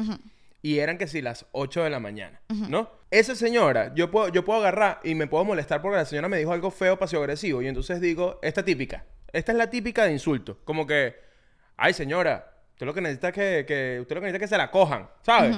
[0.64, 2.90] Y eran que sí, las 8 de la mañana, ¿no?
[3.10, 6.38] Esa señora, yo puedo, yo puedo agarrar y me puedo molestar porque la señora me
[6.38, 7.62] dijo algo feo, pasivo-agresivo.
[7.62, 9.06] Y entonces digo, esta típica.
[9.34, 10.60] Esta es la típica de insulto.
[10.64, 11.16] Como que,
[11.78, 12.51] ay señora,
[12.82, 14.72] usted lo que necesita es que, que, usted lo que necesita es que se la
[14.72, 15.56] cojan, ¿sabes?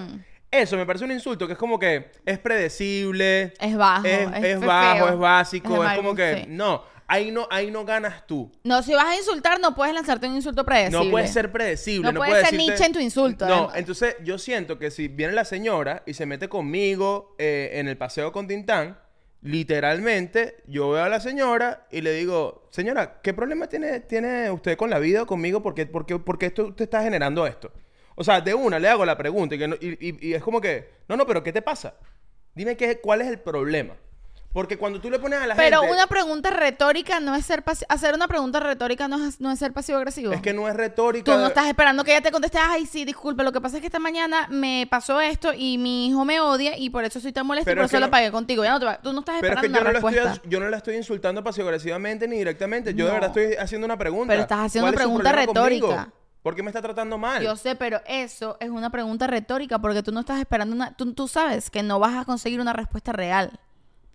[0.51, 3.53] Eso me parece un insulto que es como que es predecible.
[3.59, 5.67] Es bajo, Es, es es fe- bajo, feo, es básico.
[5.67, 6.45] es de Es, mal como que, sí.
[6.49, 8.51] no, ahí no, ahí no ganas tú.
[8.63, 11.05] No, si vas a insultar, no puedes lanzarte un insulto predecible.
[11.05, 12.07] No puede ser predecible.
[12.07, 13.75] No No, puede puede ser decirte- Nietzsche en tu insulto, No, además.
[13.77, 17.97] entonces yo siento que si viene la señora y se mete conmigo eh, en el
[17.97, 18.99] paseo con Tintán,
[19.43, 24.77] literalmente yo veo a la señora y le digo, señora, ¿qué problema tiene, tiene usted
[24.77, 25.61] con la vida o conmigo?
[25.61, 27.71] ¿Por qué, por qué- por qué esto, usted está generando esto?
[28.15, 31.17] O sea, de una le hago la pregunta y, que y es como que, no,
[31.17, 31.95] no, pero ¿qué te pasa?
[32.55, 33.95] Dime qué, cuál es el problema.
[34.53, 35.95] Porque cuando tú le pones a la Pero gente...
[35.95, 37.87] una pregunta retórica no es ser pasivo.
[37.89, 40.31] Hacer una pregunta retórica no es, no es ser pasivo-agresivo.
[40.31, 41.25] Es que no es retórica.
[41.31, 43.81] Tú no estás esperando que ella te conteste, ay, sí, disculpe, lo que pasa es
[43.81, 47.33] que esta mañana me pasó esto y mi hijo me odia y por eso soy
[47.33, 48.63] tan molesta y Pero por es que eso la no- pagué contigo.
[48.63, 49.91] Ya no te va- tú no estás Pero es esperando que yo una no, la
[49.93, 50.33] respuesta.
[50.35, 52.93] estoy, yo no la estoy insultando pasivo-agresivamente ni directamente.
[52.93, 54.31] Yo de verdad estoy haciendo una pregunta.
[54.33, 55.87] Pero estás haciendo ¿Cuál una pregunta conmigo?
[55.87, 56.13] retórica.
[56.43, 57.41] ¿Por qué me está tratando mal?
[57.41, 60.95] Yo sé, pero eso es una pregunta retórica porque tú no estás esperando una...
[60.95, 63.59] Tú, tú sabes que no vas a conseguir una respuesta real.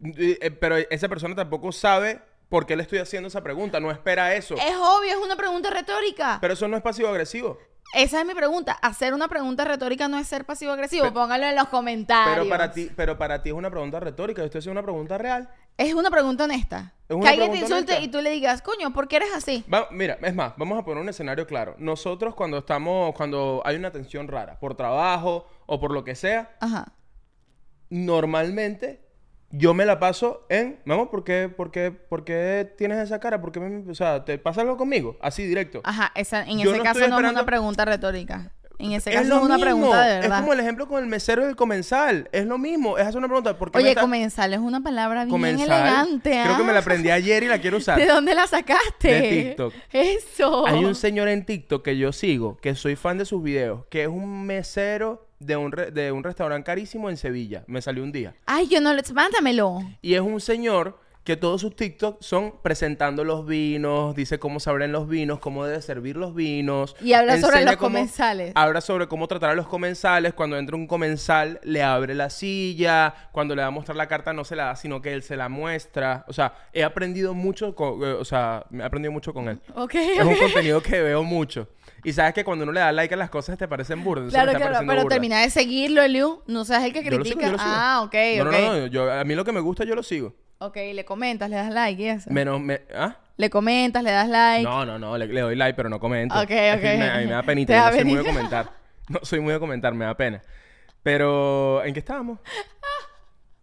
[0.04, 3.80] Eh, eh, Pero esa persona tampoco sabe por qué le estoy haciendo esa pregunta.
[3.80, 4.54] No espera eso.
[4.56, 6.38] Es obvio, es una pregunta retórica.
[6.40, 7.58] Pero eso no es pasivo-agresivo.
[7.94, 8.72] Esa es mi pregunta.
[8.72, 11.10] Hacer una pregunta retórica no es ser pasivo-agresivo.
[11.12, 12.36] Póngalo en los comentarios.
[12.36, 14.44] Pero para ti, pero para ti es una pregunta retórica.
[14.44, 15.48] Esto es una pregunta real.
[15.78, 16.92] Es una pregunta honesta.
[17.08, 18.00] Es una que alguien te insulte honesta.
[18.00, 19.64] y tú le digas, coño, ¿por qué eres así?
[19.72, 21.76] Va- mira, es más, vamos a poner un escenario claro.
[21.78, 26.56] Nosotros cuando estamos, cuando hay una tensión rara, por trabajo o por lo que sea,
[26.60, 26.92] Ajá.
[27.90, 29.07] normalmente
[29.50, 33.40] yo me la paso en, vamos, ¿por qué, por qué, por qué tienes esa cara?
[33.40, 35.16] ¿Por qué me- o sea, ¿te pasa algo conmigo?
[35.20, 35.80] Así directo.
[35.84, 38.52] Ajá, esa, en Yo ese no caso estoy no es una esperando- pregunta retórica.
[38.80, 39.64] En ese es caso lo es una mismo.
[39.64, 40.40] pregunta de Es verdad.
[40.40, 42.28] como el ejemplo con el mesero del comensal.
[42.30, 42.96] Es lo mismo.
[42.96, 43.58] Es hacer una pregunta.
[43.58, 45.66] ¿por qué me Oye, está- comensal es una palabra bien comensal?
[45.68, 46.40] elegante.
[46.44, 46.82] Creo que me la ¿ah?
[46.82, 47.98] aprendí ayer y la quiero usar.
[47.98, 49.08] ¿De dónde la sacaste?
[49.08, 49.74] De TikTok.
[49.92, 50.64] Eso.
[50.68, 54.02] Hay un señor en TikTok que yo sigo, que soy fan de sus videos, que
[54.02, 57.64] es un mesero de un, re- de un restaurante carísimo en Sevilla.
[57.66, 58.34] Me salió un día.
[58.46, 59.02] Ay, yo no le...
[59.12, 59.80] Mándamelo.
[60.02, 64.70] Y es un señor que todos sus TikToks son presentando los vinos, dice cómo se
[64.70, 66.96] abren los vinos, cómo debe servir los vinos.
[67.02, 68.52] Y habla sobre los cómo- comensales.
[68.54, 70.32] Habla sobre cómo tratar a los comensales.
[70.32, 73.14] Cuando entra un comensal, le abre la silla.
[73.32, 75.36] Cuando le va a mostrar la carta, no se la da, sino que él se
[75.36, 76.24] la muestra.
[76.28, 79.60] O sea, he aprendido mucho con, eh, o sea, he aprendido mucho con él.
[79.92, 81.68] Es un contenido que veo mucho.
[82.04, 84.30] Y sabes que cuando uno le da like a las cosas te parecen burdas.
[84.30, 86.42] Claro, claro, pero termina de seguirlo, Eliu.
[86.46, 87.46] No seas el que Yo lo sigo, critica.
[87.46, 87.70] yo lo sigo.
[87.74, 88.50] Ah, ok, no, ok.
[88.52, 88.86] No, no, no.
[88.86, 90.34] Yo, a mí lo que me gusta yo lo sigo.
[90.58, 92.30] Ok, le comentas, le das like y eso.
[92.30, 92.60] Menos...
[92.60, 93.16] Me, ¿Ah?
[93.36, 94.64] Le comentas, le das like.
[94.64, 96.34] No, no, no, le, le doy like, pero no comento.
[96.40, 96.80] Ok, Es ok.
[96.82, 98.70] que me- a mí me da penita, Te yo da no soy muy de comentar.
[99.08, 100.42] No soy muy de comentar, me da pena.
[101.02, 102.38] Pero, ¿en qué estábamos?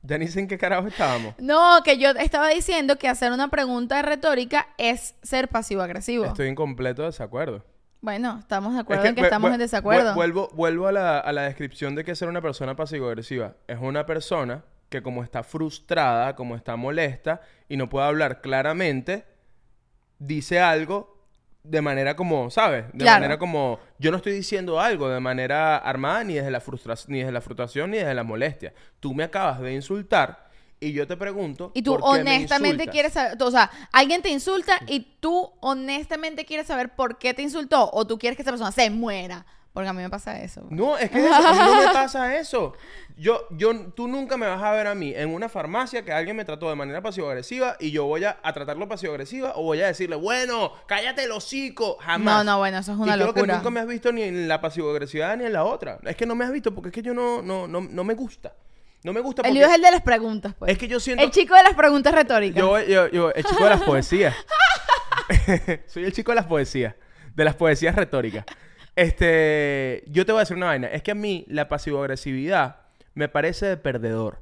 [0.07, 1.33] Ya ni sé en qué carajo estábamos.
[1.39, 6.25] No, que yo estaba diciendo que hacer una pregunta retórica es ser pasivo-agresivo.
[6.25, 7.65] Estoy en completo desacuerdo.
[8.05, 10.11] Bueno, estamos de Es acuerdo en que estamos en desacuerdo.
[10.11, 13.55] vu- Vuelvo, vuelvo a, la, a la descripción de que ser una persona pasivo-agresiva.
[13.67, 19.25] Es una persona que como está frustrada, como está molesta y no puede hablar claramente,
[20.19, 21.15] dice algo
[21.63, 22.85] de manera como, ¿sabes?
[22.93, 23.21] De Claro.
[23.21, 27.19] manera como, yo no estoy diciendo algo de manera armada ni desde la frustración, ni
[27.21, 28.71] desde la frustración ni desde la molestia.
[28.99, 30.44] Tú me acabas de insultar
[30.79, 34.21] y yo te pregunto, Y tú ¿por qué me honestamente quieres saber, o sea, alguien
[34.21, 38.41] te insulta y tú honestamente quieres saber por qué te insultó o tú quieres que
[38.43, 39.45] esa persona se muera.
[39.73, 40.65] Porque a mí me pasa eso.
[40.69, 42.75] No, es que eso, a mí no me pasa eso.
[43.17, 46.37] Yo, yo, tú nunca me vas a ver a mí en una farmacia que alguien
[46.37, 49.87] me trató de manera pasivo-agresiva y yo voy a, a tratarlo pasivo-agresiva o voy a
[49.87, 51.97] decirle, bueno, cállate el hocico.
[51.99, 52.45] Jamás.
[52.45, 53.57] No, no, bueno, eso es una y creo que locura.
[53.57, 55.99] nunca me has visto ni en la pasivo-agresividad ni en la otra.
[56.05, 58.13] Es que no me has visto porque es que yo no, no, no, no me
[58.13, 58.53] gusta.
[59.05, 59.59] No me gusta El porque...
[59.59, 60.71] lío es el de las preguntas, pues.
[60.71, 61.23] Es que yo siento...
[61.23, 62.57] El chico de las preguntas retóricas.
[62.57, 64.35] Yo, yo, yo, el chico de las poesías.
[65.85, 66.95] Soy el chico de las poesías.
[67.35, 68.45] De las poesías retóricas.
[68.95, 70.87] Este, yo te voy a decir una vaina.
[70.87, 72.77] Es que a mí la pasivo-agresividad
[73.13, 74.41] me parece de perdedor.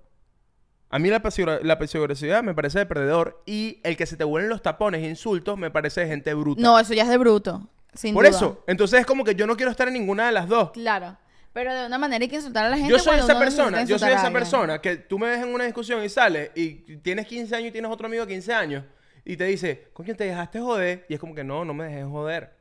[0.89, 3.43] A mí la pasivo- la pasivo-agresividad me parece de perdedor.
[3.45, 6.61] Y el que se te vuelven los tapones e insultos me parece de gente bruta.
[6.61, 7.67] No, eso ya es de bruto.
[7.93, 8.37] Sin Por duda.
[8.37, 8.63] eso.
[8.67, 10.71] Entonces es como que yo no quiero estar en ninguna de las dos.
[10.71, 11.17] Claro.
[11.53, 12.91] Pero de una manera hay que insultar a la gente.
[12.91, 16.03] Yo soy esa persona, yo soy esa persona que tú me ves en una discusión
[16.03, 18.83] y sales y tienes 15 años y tienes otro amigo de 15 años
[19.23, 21.05] y te dice, coño, te dejaste joder.
[21.07, 22.53] Y es como que no, no me dejé joder.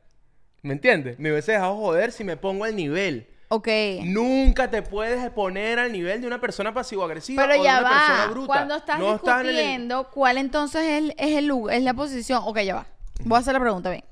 [0.61, 1.17] ¿Me entiendes?
[1.19, 3.27] Me hubiese dejado joder si me pongo al nivel.
[3.49, 3.67] Ok.
[4.03, 8.25] Nunca te puedes poner al nivel de una persona pasivo-agresiva Pero o de una persona
[8.27, 8.47] bruta.
[8.47, 11.83] Cuando estás No estás en el- discutiendo, ¿cuál entonces es, el, es, el, lugar- es
[11.83, 12.41] la posición?
[12.45, 12.85] Ok, ya va.
[13.25, 14.03] Voy a hacer la pregunta bien.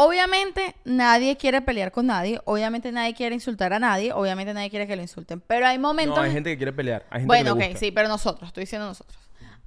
[0.00, 4.86] Obviamente nadie quiere pelear con nadie, obviamente nadie quiere insultar a nadie, obviamente nadie quiere
[4.86, 6.16] que lo insulten, pero hay momentos...
[6.16, 7.04] No, hay gente que quiere pelear.
[7.10, 9.18] Hay gente bueno, que le ok, sí, pero nosotros, estoy diciendo nosotros.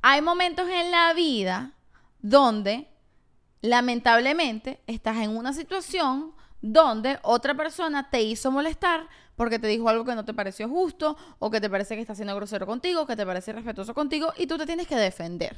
[0.02, 1.74] Hay momentos en la vida
[2.22, 2.88] donde
[3.60, 10.06] lamentablemente estás en una situación donde otra persona te hizo molestar porque te dijo algo
[10.06, 13.18] que no te pareció justo o que te parece que está siendo grosero contigo, que
[13.18, 15.58] te parece irrespetuoso contigo y tú te tienes que defender.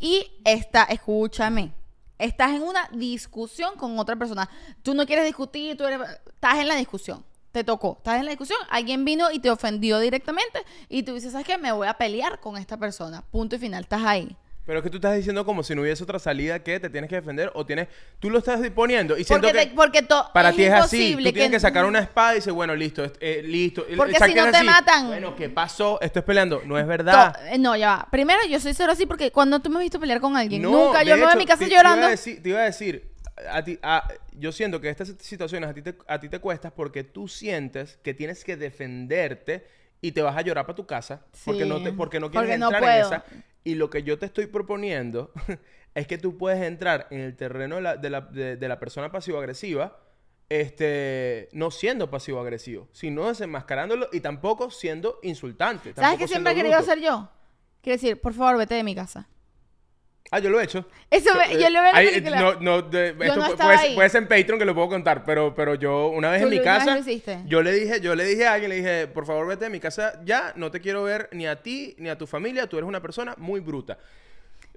[0.00, 1.70] Y está, escúchame,
[2.18, 4.48] estás en una discusión con otra persona.
[4.82, 7.24] Tú no quieres discutir, tú eres- estás en la discusión.
[7.52, 11.30] Te tocó, estás en la discusión, alguien vino y te ofendió directamente y tú dices,
[11.32, 11.56] ¿sabes qué?
[11.56, 13.22] Me voy a pelear con esta persona.
[13.30, 14.36] Punto y final, estás ahí.
[14.66, 17.10] Pero es que tú estás diciendo como si no hubiese otra salida que te tienes
[17.10, 17.88] que defender o tienes...
[18.18, 19.66] Tú lo estás poniendo y siento Porque, que...
[19.66, 21.14] te- porque to- Para ti es así.
[21.16, 23.84] Tú tienes que sacar una espada y dices, bueno, listo, eh, listo.
[23.96, 24.64] Porque si no te así.
[24.66, 25.06] matan.
[25.08, 26.00] Bueno, ¿qué pasó?
[26.00, 26.62] Esto es peleando.
[26.64, 27.36] No es to- verdad.
[27.52, 28.08] eh, No, ya va.
[28.10, 30.70] Primero, yo soy cero así porque cuando tú me has visto pelear con alguien, No,
[30.70, 31.02] nunca.
[31.02, 31.98] Yo me voy a mi casa te- Te llorando.
[31.98, 33.10] iba a decir, te iba a decir,
[33.50, 36.72] a ti, a- yo siento que estas situaciones a ti, te, a ti te cuestas
[36.72, 39.66] porque tú sientes que tienes que defenderte
[40.00, 42.48] y te vas a llorar para tu casa porque Sí, no te, porque no quieres
[42.48, 43.24] porque no entrar en esa.
[43.64, 45.32] Y lo que yo te estoy proponiendo
[45.94, 48.78] es que tú puedes entrar en el terreno de la, de la, de- de la
[48.78, 49.98] persona pasivo-agresiva.
[50.50, 55.94] Este, no siendo pasivo-agresivo, sino desenmascarándolo y tampoco siendo insultante.
[55.94, 56.92] ¿Sabes qué siempre he querido bruto.
[56.92, 57.30] hacer yo?
[57.80, 59.26] Quiero decir, por favor, vete de mi casa.
[60.30, 60.84] Ah, yo lo he hecho.
[61.10, 62.40] Eso me- yo lo veo en la película.
[62.40, 63.94] No, no, de- esto no pu- estaba puede, ahí.
[63.94, 66.50] puede ser en Patreon que lo puedo contar, pero, pero yo una vez Tú en
[66.50, 67.38] mi lo- una vez casa, lo hiciste.
[67.46, 69.80] yo le dije, yo le dije a alguien, le dije, por favor vete de mi
[69.80, 72.88] casa ya, no te quiero ver ni a ti ni a tu familia, tú eres
[72.88, 73.98] una persona muy bruta.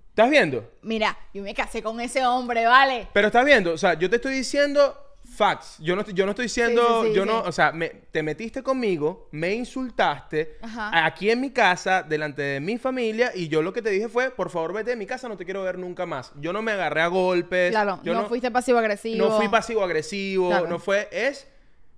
[0.09, 0.69] ¿Estás viendo?
[0.81, 3.07] Mira, yo me casé con ese hombre, ¿vale?
[3.13, 4.99] Pero estás viendo, o sea, yo te estoy diciendo
[5.37, 5.77] facts.
[5.79, 8.23] Yo no, estoy- yo no estoy diciendo, sí, sí, yo no, o sea, me- te
[8.23, 11.05] metiste conmigo, me insultaste Ajá.
[11.05, 14.31] aquí en mi casa, delante de mi familia, y yo lo que te dije fue,
[14.31, 16.33] por favor vete de mi casa, no te quiero ver nunca más.
[16.39, 17.71] Yo no me agarré a golpes.
[17.71, 19.25] Claro, yo no, fuiste pasivo-agresivo.
[19.27, 20.67] No fui pasivo-agresivo, Claro.
[20.67, 21.47] no fue, es,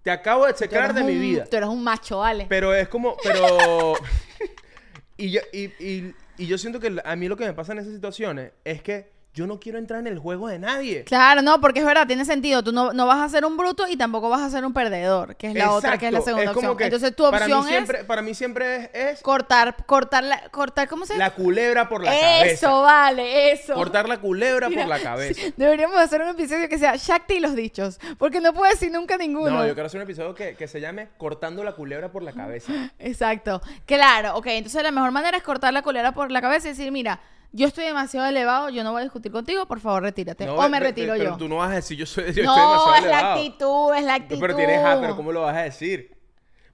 [0.04, 1.46] te acabo de checar de mi vida.
[1.46, 2.46] Tú eres un macho, ¿vale?
[2.50, 3.94] Pero es como, pero...
[5.18, 7.80] y, yo, y, y- y yo siento que a mí lo que me pasa en
[7.80, 11.04] esas situaciones es que yo no quiero entrar en el juego de nadie.
[11.04, 12.64] Claro, no, porque es verdad, tiene sentido.
[12.64, 15.36] Tú no, no vas a ser un bruto y tampoco vas a ser un perdedor,
[15.36, 16.78] que es la otra, que es la segunda como opción.
[16.78, 20.24] que Entonces tu para mí opción es siempre, Para mí siempre es, es cortar, cortar
[20.24, 22.72] la, cortar, ¿cómo se la culebra por la Eso, cabeza.
[22.72, 23.74] vale, eso.
[23.76, 25.40] Cortar la culebra Mira, por la cabeza.
[25.40, 28.92] sí, deberíamos hacer un episodio que sea Shakti y los dichos, porque no puedo decir
[28.92, 29.52] nunca ninguno.
[29.52, 32.34] No, yo quiero hacer un episodio que, que se llame Cortando la culebra por la
[32.34, 32.74] cabeza.
[33.00, 33.62] Exacto.
[33.86, 34.48] Claro, ok.
[34.48, 37.20] Entonces la mejor manera es cortar la colera por la cabeza y decir, mira,
[37.52, 40.45] yo estoy demasiado elevado, yo no voy a discutir contigo, por favor, retírate.
[40.45, 41.38] No, o me retiro pero yo.
[41.38, 43.36] tú no vas a decir yo soy, yo no, estoy demasiado es la elevado.
[43.36, 44.41] actitud, es la actitud.
[44.41, 46.18] Pero tienes ah, pero ¿cómo lo vas a decir?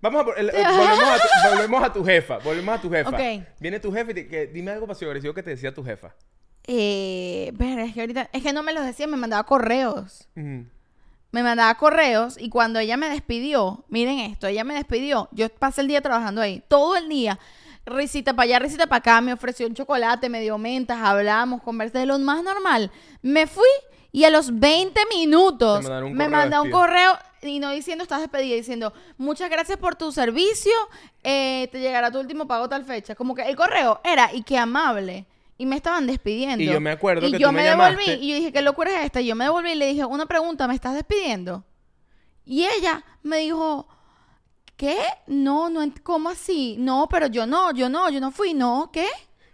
[0.02, 3.18] Vamos a, el- el- volvemos, a tu, volvemos a tu jefa, volvemos a tu jefa.
[3.60, 6.14] Viene tu jefa y te, que, dime algo pasivo agresivo que te decía tu jefa.
[6.68, 10.28] Eh, ver, es que ahorita, es que no me los decía, me mandaba correos.
[10.36, 15.82] Me mandaba correos y cuando ella me despidió, miren esto, ella me despidió, yo pasé
[15.82, 17.40] el día trabajando ahí, todo el día,
[17.86, 22.00] risita para allá, risita para acá, me ofreció un chocolate, me dio mentas, hablamos, conversé
[22.00, 22.92] de lo más normal.
[23.22, 23.68] Me fui
[24.12, 28.56] y a los 20 minutos mandaron me manda un correo y no diciendo estás despedida,
[28.56, 30.72] diciendo muchas gracias por tu servicio,
[31.24, 33.14] eh, te llegará tu último pago tal fecha.
[33.16, 35.26] Como que el correo era y qué amable.
[35.58, 36.62] Y me estaban despidiendo.
[36.62, 38.14] Y yo me acuerdo Y que yo tú me devolví llamaste.
[38.16, 39.22] y yo dije, ¿qué locura es esta?
[39.22, 41.64] Y yo me devolví y le dije, una pregunta, ¿me estás despidiendo?
[42.46, 43.88] Y ella me dijo,
[44.78, 44.98] ¿qué?
[45.28, 46.76] No, no, ¿cómo así?
[46.80, 49.08] No, pero yo no, yo no, yo no fui, no, ¿qué?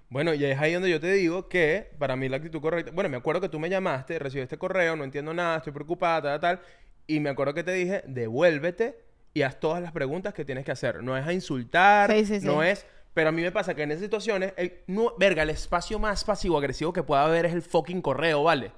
[0.10, 2.92] Bueno, y es ahí donde yo te digo que para mí la actitud correcta.
[2.94, 6.22] Bueno, me acuerdo que tú me llamaste, recibí este correo, no entiendo nada, estoy preocupada,
[6.22, 6.62] tal, tal.
[7.08, 9.00] Y me acuerdo que te dije, devuélvete
[9.34, 11.02] y haz todas las preguntas que tienes que hacer.
[11.02, 12.46] No es a insultar, Sí, sí, sí.
[12.46, 12.86] no es.
[13.14, 16.24] Pero a mí me pasa que en esas situaciones, el, no, verga, el espacio más
[16.26, 18.72] pasivo-agresivo que pueda haber es el fucking correo, ¿vale?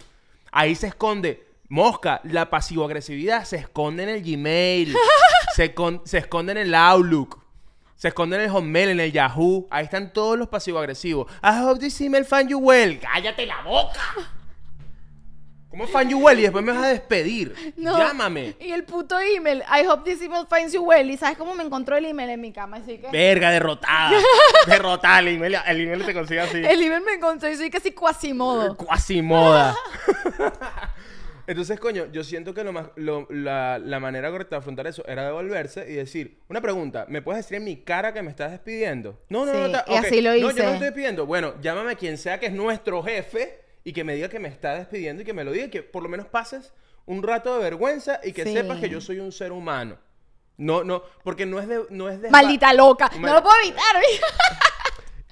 [0.52, 1.44] Ahí se esconde.
[1.70, 4.94] Mosca, la pasivo-agresividad se esconde en el Gmail,
[5.54, 7.41] se, con- se esconde en el Outlook.
[7.95, 9.68] Se esconde en el Hotmail, en el Yahoo.
[9.70, 11.32] Ahí están todos los pasivo-agresivos.
[11.41, 12.99] I hope this email find you well.
[12.99, 14.01] ¡Cállate la boca!
[15.70, 16.38] ¿Cómo find you well?
[16.38, 17.74] Y después me vas a despedir.
[17.78, 17.97] No.
[17.97, 18.56] Llámame.
[18.60, 21.10] Y el puto email, I hope this email finds you well.
[21.10, 22.78] ¿Y sabes cómo me encontró el email en mi cama?
[22.78, 23.10] Así que...
[23.10, 24.12] Verga, derrotada.
[24.68, 25.20] derrotada.
[25.20, 26.58] El email, el email te consigue así.
[26.58, 28.76] El email me encontró y soy casi cuasimodo.
[28.76, 29.76] Cuasi moda.
[31.46, 35.04] Entonces, coño, yo siento que lo más, lo- la, la manera correcta de afrontar eso
[35.08, 38.52] era devolverse y decir, una pregunta, ¿me puedes decir en mi cara que me estás
[38.52, 39.20] despidiendo?
[39.30, 40.06] No, no, no, Sí, ta- y ok.
[40.06, 40.64] así lo No, yo no hice.
[40.64, 41.26] me estoy despidiendo.
[41.26, 44.48] Bueno, llámame a quien sea que es nuestro jefe y que me diga que me
[44.48, 46.72] está despidiendo y que me lo diga y que por lo menos pases
[47.06, 48.54] un rato de vergüenza y que Sí.
[48.54, 49.98] sepas que yo soy un ser humano.
[50.56, 51.82] No, no, porque no es de...
[51.89, 53.10] No es de Maldita loca.
[53.20, 53.84] No lo puedo evitar.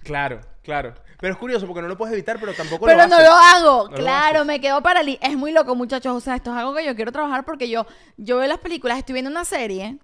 [0.03, 0.95] Claro, claro.
[1.22, 3.28] Pero es curioso porque no lo puedes evitar, pero tampoco Pero lo no haces.
[3.30, 3.89] lo hago.
[3.89, 5.28] No claro, me quedo paralizada.
[5.32, 6.13] Es muy loco, muchachos.
[6.15, 7.86] O sea, esto es algo que yo quiero trabajar porque yo,
[8.17, 9.97] yo veo las películas, estoy viendo una serie.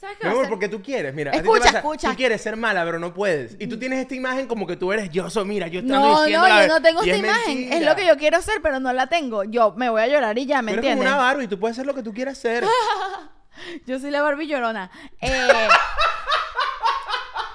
[0.00, 1.32] ¿Sabes qué Mi amor, porque tú quieres, mira.
[1.32, 2.10] a ti te Escucha, escucha.
[2.10, 3.56] Tú quieres ser mala, pero no puedes.
[3.58, 6.20] Y tú tienes esta imagen como que tú eres yo, soy, mira, yo estoy No,
[6.22, 7.54] diciendo no, la yo no tengo esta imagen.
[7.56, 7.76] mentira.
[7.76, 9.42] Es lo que yo quiero hacer, pero no la tengo.
[9.44, 11.14] Yo me voy a llorar y ya, ¿me Tú eres como entiendes?
[11.14, 12.64] una Barbie, tú puedes hacer lo que tú quieras hacer.
[13.86, 14.88] Yo soy la Barbie llorona.
[15.20, 15.30] Eh,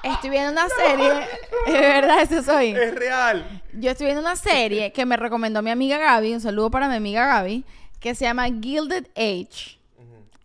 [0.03, 1.27] estoy viendo una serie.
[1.67, 2.71] Es verdad, eso soy.
[2.71, 3.61] es real.
[3.73, 6.33] Yo estoy viendo una serie que me recomendó mi amiga Gaby.
[6.33, 7.63] Un saludo para mi amiga Gaby.
[7.99, 9.79] Que se llama Gilded Age.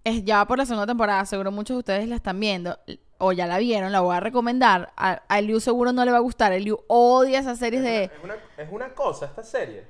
[0.05, 1.27] Es ya por la segunda temporada.
[1.27, 2.79] Seguro muchos de ustedes la están viendo.
[3.19, 4.93] o ya la vieron, la voy a recomendar.
[4.97, 6.53] A, a Eliu seguro no le va a gustar.
[6.53, 8.05] Eliu odia esas series de...
[8.05, 9.85] Es una, es una cosa esta serie.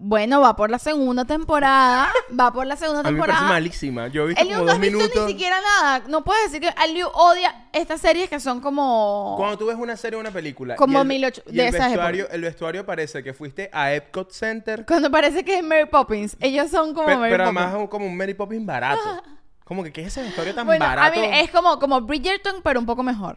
[0.00, 2.08] Bueno, va por la segunda temporada.
[2.38, 3.52] va por la segunda A mí me parece temporada.
[3.52, 4.06] malísima.
[4.08, 5.22] Yo he visto Eliu como no dos has visto minutos.
[5.26, 6.04] ni siquiera nada.
[6.08, 9.34] No puedes decir que Eliu odia estas series que son como...
[9.36, 10.76] Cuando tú ves una serie o una película.
[10.76, 13.92] Como y el, 1800 y de el esas vestuario, el vestuario parece que fuiste a
[13.92, 14.86] Epcot Center.
[14.86, 16.36] Cuando parece que es Mary Poppins.
[16.38, 17.58] Ellos son como pe- Mary pero Poppins.
[17.58, 19.00] además es un- como un Mary Poppins barato.
[19.64, 21.08] Como que, ¿qué es ese vestuario tan Bueno, barato?
[21.08, 23.36] a mí es como, como Bridgerton, pero un poco mejor.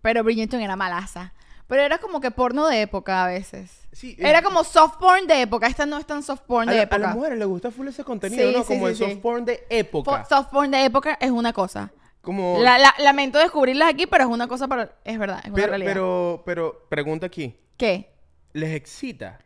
[0.00, 1.34] Pero Bridgerton era malaza.
[1.66, 3.86] Pero era como que porno de época a veces.
[3.98, 5.66] Sí, Era eh, como soft porn de época.
[5.66, 6.98] Esta no es tan soft porn a, de la- a época.
[6.98, 8.62] las mujeres les gusta full ese contenido, Sí, ¿no?
[8.62, 9.16] sí, Como el soft sí.
[9.16, 10.10] porn de época.
[10.24, 11.90] Fo- Soft porn de época es una cosa.
[12.20, 12.58] como...
[12.62, 14.92] La- la- lamento descubrirlas aquí, pero es una cosa para...
[15.04, 15.90] Es verdad, es una pero, realidad.
[15.92, 17.56] pero, pero, pregunta aquí.
[17.76, 18.10] ¿Qué?
[18.52, 19.40] ¿Les excita?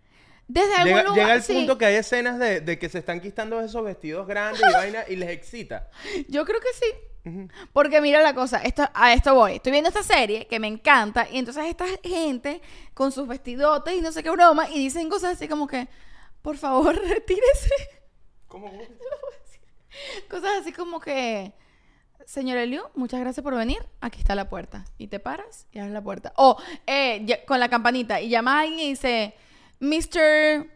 [0.48, 1.18] Desde algún Llega, lugar...
[1.22, 1.54] llega el sí.
[1.54, 5.04] punto que hay escenas de, de que se están quitando esos vestidos grandes y vaina
[5.08, 5.88] y les excita.
[6.28, 6.86] Yo creo que sí.
[7.72, 9.54] Porque mira la cosa, esto, a esto voy.
[9.54, 12.60] Estoy viendo esta serie que me encanta y entonces esta gente
[12.94, 15.88] con sus vestidotes y no sé qué broma y dicen cosas así como que,
[16.42, 17.74] por favor, retírese.
[18.48, 18.70] ¿Cómo?
[20.28, 21.52] Cosas así como que,
[22.26, 23.78] señor Eliu, muchas gracias por venir.
[24.00, 24.84] Aquí está la puerta.
[24.98, 26.32] Y te paras y abres la puerta.
[26.36, 26.56] O
[26.86, 29.34] eh, con la campanita y llama a alguien y dice,
[29.80, 30.66] Mr.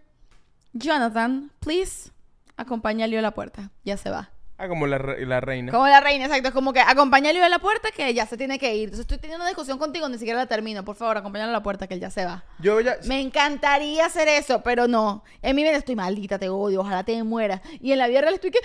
[0.74, 2.12] Jonathan, please,
[2.56, 3.70] acompaña a a la puerta.
[3.84, 4.35] Ya se va.
[4.58, 5.70] Ah, como la, la reina.
[5.70, 6.48] Como la reina, exacto.
[6.48, 8.84] Es como que acompáñalo a la puerta que ya se tiene que ir.
[8.84, 10.82] Entonces estoy teniendo una discusión contigo, ni siquiera la termino.
[10.82, 12.42] Por favor, acompáñalo a la puerta que él ya se va.
[12.58, 12.96] Yo ya...
[13.06, 15.24] Me encantaría hacer eso, pero no.
[15.42, 17.60] En mi mente estoy maldita, te odio, ojalá te mueras.
[17.82, 18.60] Y en la vida real estoy que...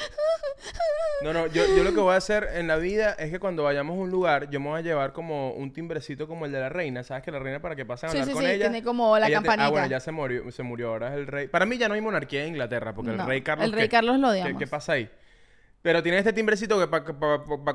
[1.24, 3.64] No, no, yo, yo lo que voy a hacer en la vida es que cuando
[3.64, 6.60] vayamos a un lugar, yo me voy a llevar como un timbrecito como el de
[6.62, 7.04] la reina.
[7.04, 8.66] ¿Sabes que la reina para que pasen a Sí, hablar sí, con sí, ella?
[8.70, 9.66] tiene como la te- campanita.
[9.66, 11.48] ah, bueno, ya se murió, se murió, ahora es el rey.
[11.50, 13.66] Para mí ya no hay monarquía en Inglaterra, porque No, el rey Carlos...
[13.66, 13.90] el rey ¿qué?
[13.90, 14.58] Carlos lo ¿Qué- odiamos.
[14.60, 15.10] ¿Qué, pasa ahí?
[15.82, 17.04] Pero tiene este timbrecito que para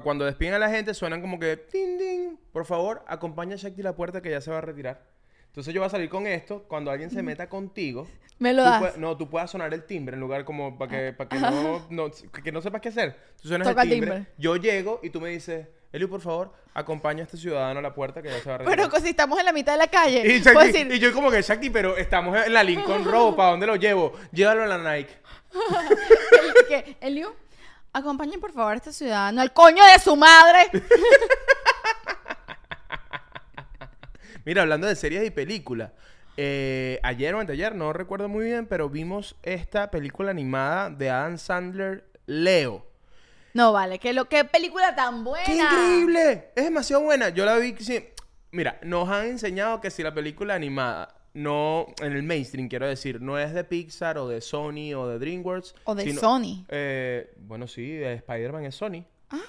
[0.02, 1.56] cuando despiden a la gente suenan como que...
[1.56, 2.38] Tin, tin.
[2.52, 5.02] Por favor, acompaña a Shakti a la puerta que ya se va a retirar.
[5.48, 6.64] Entonces yo voy a salir con esto.
[6.68, 8.06] Cuando alguien se meta contigo...
[8.38, 8.78] Me lo das.
[8.80, 12.10] puedes- no, tú puedas sonar el timbre en lugar como para que, que, no, no-
[12.44, 13.16] que no sepas qué hacer.
[13.40, 14.32] Tú suenas Toca el timbre, timbre.
[14.36, 17.94] Yo llego y tú me dices, Eliu, por favor, acompaña a este ciudadano a la
[17.94, 18.90] puerta que ya se va a retirar.
[18.90, 21.30] Pero si estamos en la mitad de la calle, y, Shakti- decir, y yo como
[21.30, 24.12] que, Shakti, pero estamos en la Lincoln Road, ¿para dónde lo llevo?
[24.32, 25.14] Llévalo a la Nike.
[26.68, 27.30] que, Eliu,
[27.96, 30.70] acompañen por favor a este ciudadano al coño de su madre.
[34.44, 35.90] Mira, hablando de series y películas.
[36.36, 41.38] eh, ayer o anteayer, no recuerdo muy bien, pero vimos esta película animada de Adam
[41.38, 42.86] Sandler, Leo.
[43.54, 45.46] No vale, que lo que película tan buena.
[45.46, 46.50] ¡Qué increíble!
[46.54, 47.30] Es demasiado buena.
[47.30, 47.74] Yo la vi.
[47.78, 48.06] sí.
[48.52, 51.86] Mira, nos han enseñado que si la película animada no.
[52.00, 55.74] En el mainstream, quiero decir, no es de Pixar o de Sony o de DreamWorks.
[55.84, 56.64] O de sino- Sony.
[56.68, 59.04] eh, bueno, sí, de Spider-Man es Sony.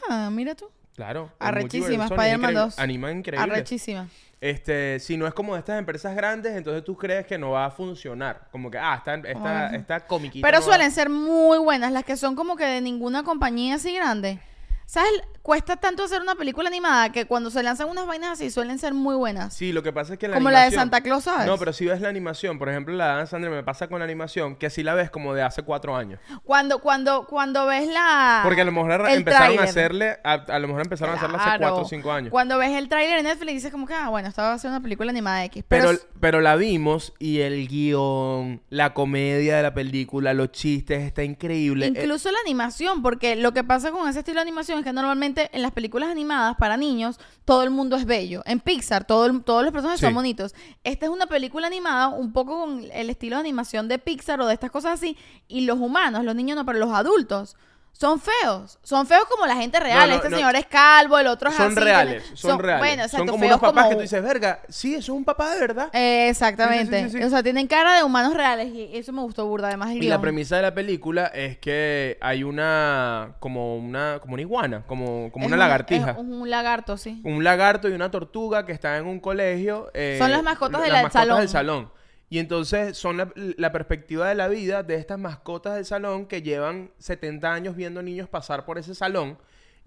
[0.10, 0.70] Ah, mira tú.
[0.96, 1.32] Claro.
[1.40, 2.60] Arrechísima, Spider-Man increíble.
[2.60, 2.80] 2.
[2.80, 3.54] Animan increíble.
[3.54, 4.08] Arrechísima.
[4.42, 7.66] Este, si no es como de estas empresas grandes, entonces tú crees que no va
[7.66, 8.48] a funcionar.
[8.52, 10.48] Como que, ah, esta, esta, esta comiquita.
[10.48, 13.76] Pero no va- suelen ser muy buenas, las que son como que de ninguna compañía
[13.76, 14.40] así grande.
[14.88, 15.12] ¿Sabes?
[15.42, 18.94] Cuesta tanto hacer una película animada que cuando se lanzan unas vainas así suelen ser
[18.94, 19.54] muy buenas.
[19.54, 21.46] Sí, lo que pasa es que la Como la de Santa Claus, ¿sabes?
[21.46, 24.00] No, pero si ves la animación, por ejemplo, la de Adam Sandler me pasa con
[24.00, 26.20] la animación, que si la ves como de hace cuatro años.
[26.44, 28.42] Cuando, cuando, cuando ves la.
[28.44, 31.38] Porque a lo mejor el empezaron a hacerle, a, a lo mejor empezaron a hacerla
[31.38, 32.32] hace cuatro o cinco años.
[32.32, 34.72] Cuando ves el tráiler en Netflix dices como que, ah, bueno, esta va a ser
[34.72, 35.64] una película animada X.
[35.68, 41.04] Pero, Pero, pero la vimos y el guion, la comedia de la película, los chistes,
[41.04, 41.88] está increíble.
[41.88, 44.94] Eh, incluso la animación, porque lo que pasa con ese estilo de animación es que
[44.94, 48.42] normalmente en las películas animadas para niños todo el mundo es bello.
[48.46, 50.06] En Pixar todo el- todos los personajes Sí.
[50.06, 50.54] son bonitos.
[50.84, 54.46] Esta es una película animada un poco con el estilo de animación de Pixar o
[54.48, 55.18] de estas cosas así.
[55.48, 57.56] Y los humanos, los niños no, pero los adultos.
[58.00, 60.02] Son feos, son feos como la gente real.
[60.02, 60.38] No, no, este no.
[60.38, 61.80] señor es calvo, el otro es son así.
[61.80, 62.80] reales, son, reales.
[62.80, 65.10] Bueno, exacto, son como feos unos papás como- que tú dices, verga, sí, eso es
[65.18, 65.90] un papá de verdad.
[65.96, 66.96] Eh, exactamente.
[67.00, 67.24] Sí, sí, sí, sí.
[67.24, 69.70] O sea, tienen cara de humanos reales y eso me gustó burda.
[69.70, 74.34] Además, el Y la premisa de la película es que hay una, como una, como
[74.36, 76.12] una iguana, como, como Es una un- lagartija.
[76.12, 77.20] Es un lagarto, sí.
[77.26, 79.90] un lagarto y una tortuga que están en un colegio.
[79.96, 81.40] eh, Son las mascotas las mascotas salón.
[81.40, 81.92] del salón.
[82.30, 86.42] Y entonces son la, la perspectiva de la vida de estas mascotas del salón que
[86.42, 89.38] llevan 70 años viendo niños pasar por ese salón.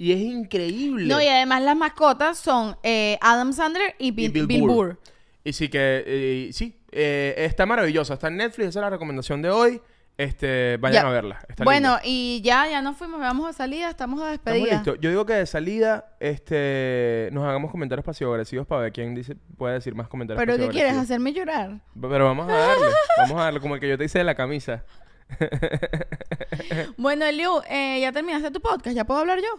[0.00, 1.04] Y es increíble.
[1.04, 4.70] No, y además las mascotas son eh, Adam Sandler y Bill, Bill Bill Burr.
[4.70, 4.98] Burr.
[5.44, 8.14] Y sí que, eh, sí, eh, está maravillosa.
[8.14, 9.82] Está en Netflix, esa es la recomendación de hoy.
[10.20, 11.08] Este, vayan Ya.
[11.08, 11.38] a verla.
[11.48, 12.02] Está bueno, linda.
[12.04, 14.74] y ya, ya nos fuimos, vamos a salida, estamos a Estamos despedida.
[14.76, 14.98] listos.
[15.00, 19.74] Yo digo que de salida, este, nos hagamos comentarios pasivo-agresivos para ver quién dice, puede
[19.74, 20.98] decir más comentarios Pero ¿qué quieres?
[20.98, 21.80] ¿Hacerme llorar?
[21.98, 24.34] Pero vamos a darle, vamos a darle, como el que yo te hice de la
[24.34, 24.84] camisa.
[26.98, 29.58] Bueno, Eliu, eh, ya terminaste tu podcast, ¿ya puedo hablar yo?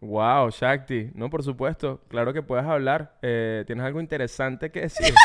[0.00, 1.12] Wow, Shakti.
[1.14, 2.02] No, por supuesto.
[2.08, 3.16] Claro que puedes hablar.
[3.22, 5.14] Eh, ¿Tienes algo interesante que decir?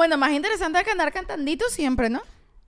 [0.00, 2.22] Bueno, más interesante que andar cantandito siempre, ¿no?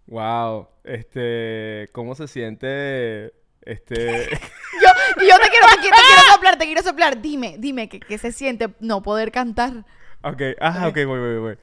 [0.07, 0.68] wow.
[0.85, 3.33] Este, ¿cómo se siente?
[3.62, 3.95] Este,
[4.35, 7.22] Yo, yo te quiero, te quiero, te quiero soplar, te quiero soplar.
[7.22, 9.87] Dime, dime, ¿qué, qué se siente no poder cantar?
[10.22, 11.59] ok, ah, ok, voy, voy, voy.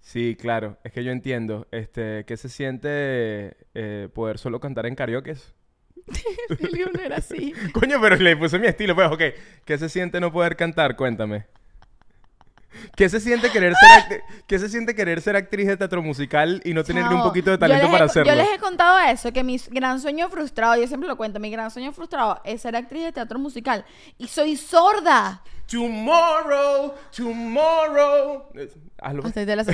[0.00, 0.76] Sí, claro.
[0.82, 1.68] Es que yo entiendo.
[1.70, 5.36] Este, ¿qué se siente eh, poder solo cantar en karaoke?
[6.92, 7.54] No era así.
[7.72, 9.22] Coño, pero le puse mi estilo, pues, ok.
[9.64, 10.96] ¿Qué se siente no poder cantar?
[10.96, 11.46] Cuéntame.
[12.96, 16.72] ¿Qué se siente querer ser, ¿Qué se siente querer ser actriz de teatro musical y
[16.74, 18.32] no tener ni un poquito de talento he- para hacerlo?
[18.32, 21.50] Yo les he contado eso, que mi gran sueño frustrado, yo siempre lo cuento, mi
[21.50, 23.84] gran sueño frustrado es ser actriz de teatro musical.
[24.18, 25.42] Y soy sorda.
[25.68, 28.44] Tomorrow, tomorrow.
[29.02, 29.22] Hazlo.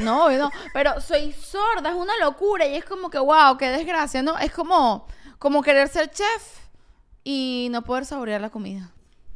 [0.02, 0.50] No, no.
[0.72, 2.66] Pero soy sorda, es una locura.
[2.66, 4.38] Y es como que, wow, qué desgracia, ¿no?
[4.38, 5.06] Es como,
[5.38, 6.60] como querer ser chef
[7.24, 8.90] y no poder saborear la comida.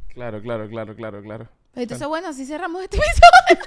[0.08, 1.48] Claro, claro, claro, claro, claro.
[1.76, 2.96] Entonces, bueno, así cerramos este
[3.50, 3.64] episodio.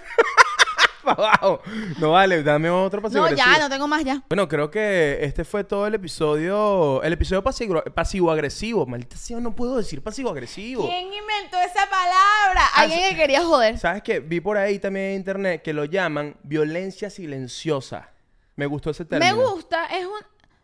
[1.04, 1.62] Abajo.
[1.98, 3.64] No vale, dame otro pasivo No, ya, agresivo.
[3.64, 4.22] no tengo más ya.
[4.30, 7.02] Bueno, creo que este fue todo el episodio.
[7.02, 8.86] El episodio pasivo- pasivo-agresivo.
[8.86, 10.86] Maldita sea, no puedo decir pasivo-agresivo.
[10.88, 12.66] ¿Quién inventó esa palabra?
[12.76, 13.80] Alguien que quería joder.
[13.80, 14.20] ¿Sabes qué?
[14.20, 18.12] Vi por ahí también en internet que lo llaman violencia silenciosa.
[18.56, 19.52] Me gustó ese Me término.
[19.54, 20.12] gusta, es un...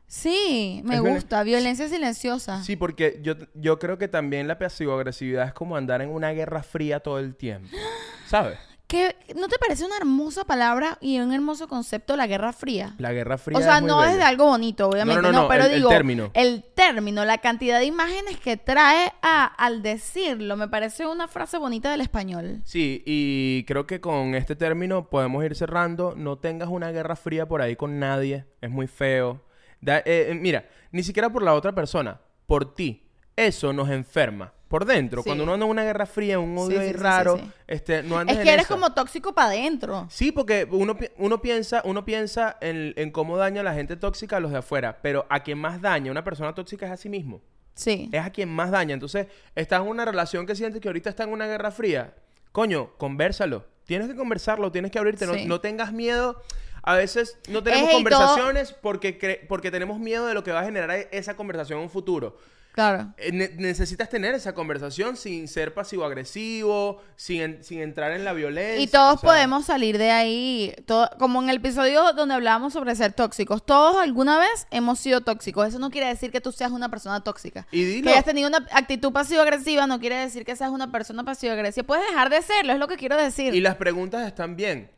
[0.08, 1.44] Sí, me Es violen- gusta.
[1.44, 2.64] Violencia silenciosa.
[2.64, 6.64] Sí, porque yo, yo creo que también la pasivo-agresividad es como andar en una guerra
[6.64, 7.70] fría todo el tiempo.
[8.28, 8.58] ¿Sabes?
[8.88, 12.94] ¿Qué- ¿No te parece una hermosa palabra y un hermoso concepto la Guerra Fría?
[13.00, 14.20] La guerra fría O sea, es muy no es bella.
[14.20, 15.24] de algo bonito, obviamente.
[15.24, 16.30] No, No, no, no, pero el- el digo, término.
[16.36, 21.58] el término, la cantidad de imágenes que trae a- al decirlo, me parece una frase
[21.58, 22.62] bonita del español.
[22.64, 26.14] Sí, y creo que con este término podemos ir cerrando.
[26.16, 28.46] No tengas una guerra fría por ahí con nadie.
[28.62, 29.42] Es muy feo.
[29.86, 33.04] Da- eh, eh, mira, ni siquiera por la otra persona, por ti.
[33.36, 34.52] Eso nos enferma.
[34.68, 35.28] Por dentro, Sí.
[35.30, 38.40] cuando uno anda en una guerra fría, un odio Sí, raro, este, no andes Es
[38.42, 40.08] en que eres como tóxico para adentro.
[40.10, 44.38] Sí, porque uno, uno piensa, uno piensa en, en cómo daña a la gente tóxica
[44.38, 47.10] a los de afuera, pero a quien más daña una persona tóxica es a sí
[47.10, 47.42] mismo.
[47.76, 48.10] Sí.
[48.12, 48.96] Es a quien más daña.
[48.96, 52.16] Entonces, estás en una relación que sientes que ahorita está en una guerra fría.
[52.52, 53.66] Coño, conversalo.
[53.86, 55.28] Tienes que conversarlo, tienes que abrirte.
[55.28, 56.42] No, no tengas miedo.
[56.88, 60.62] A veces no tenemos todo- conversaciones porque, cre- porque tenemos miedo de lo que va
[60.62, 62.38] a generar e- esa conversación en un futuro.
[62.74, 63.14] Claro.
[63.18, 68.34] Eh, ne- necesitas tener esa conversación sin ser pasivo-agresivo, sin, en- sin entrar en la
[68.34, 68.80] violencia.
[68.80, 72.74] Y todos o sea, podemos salir de ahí, todo, como en el episodio donde hablábamos
[72.74, 73.66] sobre ser tóxicos.
[73.66, 75.68] Todos alguna vez hemos sido tóxicos.
[75.70, 77.66] Eso no quiere decir que tú seas una persona tóxica.
[77.72, 78.04] Y dilo.
[78.08, 81.88] Que hayas tenido una actitud pasivo-agresiva no quiere decir que seas una persona pasivo-agresiva.
[81.88, 83.56] Puedes dejar de serlo, es lo que quiero decir.
[83.56, 84.92] Y las preguntas están bien.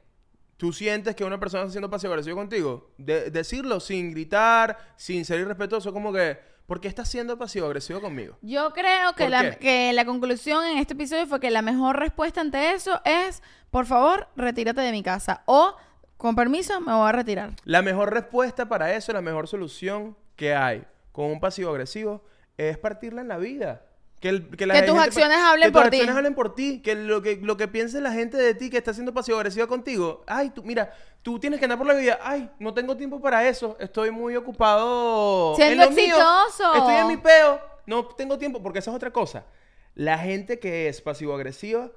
[0.58, 2.89] ¿Tú sientes que una persona está siendo pasivo-agresivo contigo?
[2.97, 8.38] De- decirlo sin gritar, sin ser irrespetuoso, como que, ¿por qué estás siendo pasivo-agresivo conmigo?
[8.41, 9.58] Yo creo que ¿Por la, qué?
[9.60, 13.86] que la conclusión en este episodio fue que la mejor respuesta ante eso es, por
[13.86, 15.43] favor, retírate de mi casa.
[15.45, 15.76] O,
[16.18, 17.51] con permiso, me voy a retirar.
[17.64, 22.24] La mejor respuesta para eso, la mejor solución que hay con un pasivo-agresivo
[22.58, 23.84] es partirla en la vida.
[24.20, 25.97] Que, el- la Que tus acciones hablen que tus por ti.
[25.97, 26.82] acciones hablen por ti.
[26.82, 30.24] Que lo que, lo que piense la gente de ti que está siendo pasivo-agresiva contigo.
[30.26, 30.91] Ay, tú, mira,
[31.22, 32.18] tú tienes que andar por la vida.
[32.24, 33.78] Ay, no tengo tiempo para eso.
[33.80, 36.15] Estoy muy ocupado Siendo en lo mío.
[36.15, 36.74] exitoso.
[36.76, 37.61] Estoy en mi peo.
[37.86, 39.45] No tengo tiempo porque esa es otra cosa.
[39.93, 41.91] La gente que es pasivo-agresiva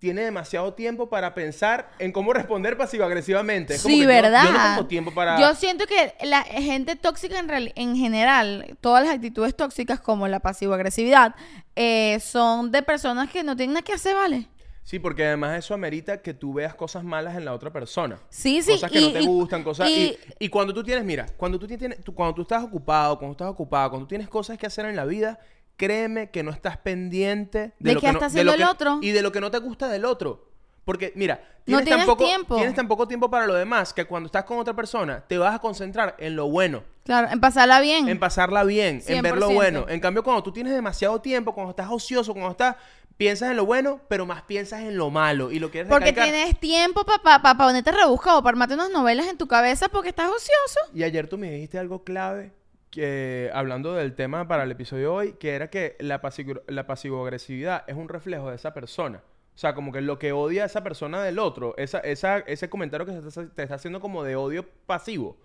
[0.00, 3.74] tiene demasiado tiempo para pensar en cómo responder pasivo-agresivamente.
[3.74, 4.44] Es como Sí, que ¿verdad?
[4.44, 5.38] Yo, no tengo tiempo para...
[5.38, 10.26] Yo siento que la gente tóxica en, real- en general, todas las actitudes tóxicas como
[10.26, 11.34] la pasivo-agresividad,
[11.76, 14.48] eh, son de personas que no tienen nada que hacer, ¿vale?
[14.82, 18.18] Sí, porque además eso amerita que tú veas cosas malas en la otra persona.
[18.30, 19.88] Sí, sí, Cosas que y- no te y- gustan, cosas...
[19.90, 23.18] Y, y- y cuando tú tienes, mira, cuando tú tienes, tú- cuando tú estás ocupado,
[23.18, 25.38] cuando estás ocupado, cuando tú tienes cosas que hacer en la vida,
[25.80, 28.64] créeme que no estás pendiente de, ¿De lo que no- está de haciendo lo el
[28.64, 28.98] que- otro?
[29.00, 30.46] Y de lo que no te gusta del otro.
[30.84, 32.54] Porque, mira, No tienes, tienes tan poco, tiempo.
[32.56, 35.54] tienes tan poco tiempo para lo demás que cuando estás con otra persona te vas
[35.54, 36.82] a concentrar en lo bueno.
[37.04, 38.08] Claro, en pasarla bien.
[38.08, 39.54] En pasarla bien, en ver lo 100%.
[39.54, 39.86] bueno.
[39.88, 42.76] En cambio, cuando tú tienes demasiado tiempo, cuando estás ocioso, cuando estás,
[43.16, 45.50] piensas en lo bueno, pero más piensas en lo malo.
[45.52, 46.32] Y lo quieres porque recalcar.
[46.34, 49.88] tienes tiempo para pa, pa, pa ponerte rebuscado, para armarte unas novelas en tu cabeza
[49.88, 50.80] porque estás ocioso.
[50.94, 52.52] Y ayer tú me dijiste algo clave,
[52.90, 56.86] que hablando del tema para el episodio de hoy, que era que la, pasivo- la
[56.86, 59.22] pasivo-agresividad es un reflejo de esa persona.
[59.54, 62.70] O sea, como que lo que odia a esa persona del otro, esa, esa, ese
[62.70, 65.36] comentario que se está- te está haciendo como de odio pasivo,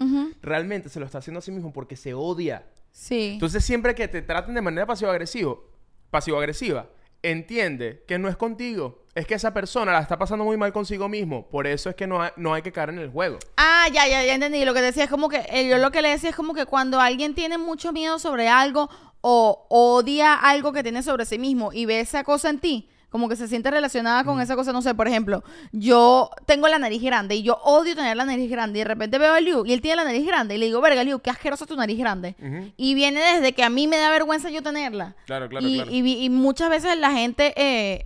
[0.41, 2.65] realmente se lo está haciendo a sí mismo porque se odia.
[2.91, 3.31] Sí.
[3.33, 5.69] Entonces, siempre que te traten de manera pasivo-agresivo,
[6.11, 6.87] pasivo-agresiva,
[7.31, 9.03] entiende que no es contigo.
[9.15, 11.47] Es que esa persona la está pasando muy mal consigo mismo.
[11.47, 13.39] Por eso es que no hay, no hay que caer en el juego.
[13.55, 14.65] Ah, ya, ya, ya entendí.
[14.65, 16.65] Lo que decía es como que, eh, yo lo que le decía es como que
[16.65, 18.89] cuando alguien tiene mucho miedo sobre algo
[19.21, 23.29] o odia algo que tiene sobre sí mismo y ve esa cosa en ti, como
[23.29, 27.01] que se siente relacionada con esa cosa, no sé, por ejemplo, yo tengo la nariz
[27.01, 29.73] grande y yo odio tener la nariz grande y de repente veo a Liu y
[29.73, 32.35] él tiene la nariz grande y le digo, verga, Liu, qué asquerosa tu nariz grande.
[32.77, 35.15] Y viene desde que a mí me da vergüenza yo tenerla.
[35.25, 35.91] Claro, claro, y, claro.
[35.91, 38.05] y y muchas veces la gente eh,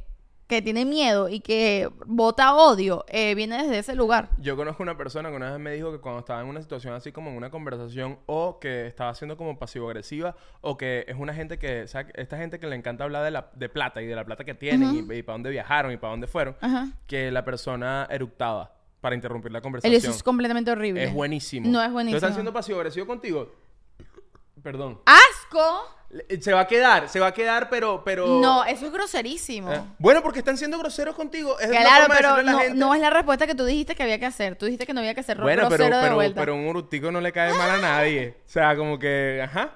[0.49, 4.31] que tiene miedo y que vota odio eh, viene desde ese lugar.
[4.39, 6.95] Yo conozco una persona que una vez me dijo que cuando estaba en una situación
[6.95, 11.35] así como en una conversación o que estaba siendo como pasivo-agresiva o que es una
[11.35, 12.11] gente que, ¿sabes?
[12.15, 14.55] Esta gente que le encanta hablar de, la, de plata y de la plata que
[14.55, 16.55] tienen y, para dónde viajaron y para dónde fueron,
[17.05, 19.95] que la persona eructaba para interrumpir la conversación.
[19.95, 21.03] eso es completamente horrible.
[21.03, 21.69] Es buenísimo.
[21.69, 22.17] No es ¿Tú buenísimo.
[22.17, 23.53] estás siendo pasivo-agresivo contigo?
[24.63, 24.99] Perdón.
[25.05, 25.98] ¡Asco!
[26.09, 28.03] Le- Se va a quedar, se va a quedar, pero...
[28.03, 29.71] pero No, eso es groserísimo.
[29.71, 31.59] Eh, Bueno, porque están siendo groseros contigo.
[31.59, 33.93] Es Claro, forma pero a la no, gente- no es la respuesta que tú dijiste
[33.95, 34.55] que había que hacer.
[34.55, 36.39] Tú dijiste que no había que hacer Bueno, pero, grosero de pero, vuelta.
[36.41, 38.37] pero un urutico no le cae mal a nadie.
[38.45, 39.73] O sea, como que, ajá.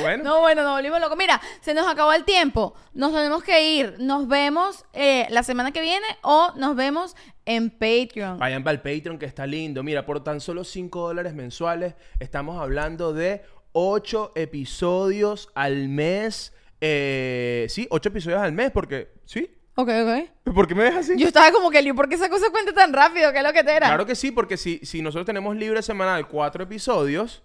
[0.00, 0.24] Bueno.
[0.24, 1.18] No, bueno, nos volvimos locos.
[1.18, 2.74] Mira, se nos acabó el tiempo.
[2.94, 3.96] Nos tenemos que ir.
[3.98, 7.14] Nos vemos eh, la semana que viene o nos vemos
[7.44, 8.38] en Patreon.
[8.38, 9.82] Vayan para el Patreon que está lindo.
[9.82, 13.44] Mira, por tan solo 5 dólares mensuales estamos hablando de
[13.78, 16.54] 8 episodios al mes.
[16.80, 19.12] Eh, sí, 8 episodios al mes porque...
[19.26, 19.54] ¿Sí?
[19.74, 20.54] Ok, ok.
[20.54, 21.18] ¿Por qué me dejas así?
[21.18, 23.32] Yo estaba como que, ¿por qué esa cosa cuenta tan rápido?
[23.32, 23.88] ¿Qué es lo que te era?
[23.88, 27.42] Claro que sí, porque si, si nosotros tenemos libre semanal 4 episodios,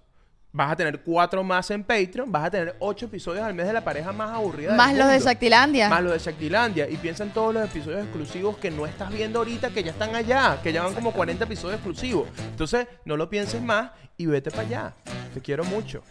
[0.53, 3.73] vas a tener 4 más en Patreon, vas a tener 8 episodios al mes de
[3.73, 5.19] la pareja más aburrida del Más los de.
[5.19, 5.89] Shaktilandia.
[5.89, 6.89] Más los de Shaktilandia.
[6.89, 10.15] Y piensa en todos los episodios exclusivos que no estás viendo ahorita, que ya están
[10.15, 12.27] allá, que ya van como 40 episodios exclusivos.
[12.49, 14.93] Entonces, no lo pienses más y vete para allá.
[15.33, 16.03] Te quiero mucho.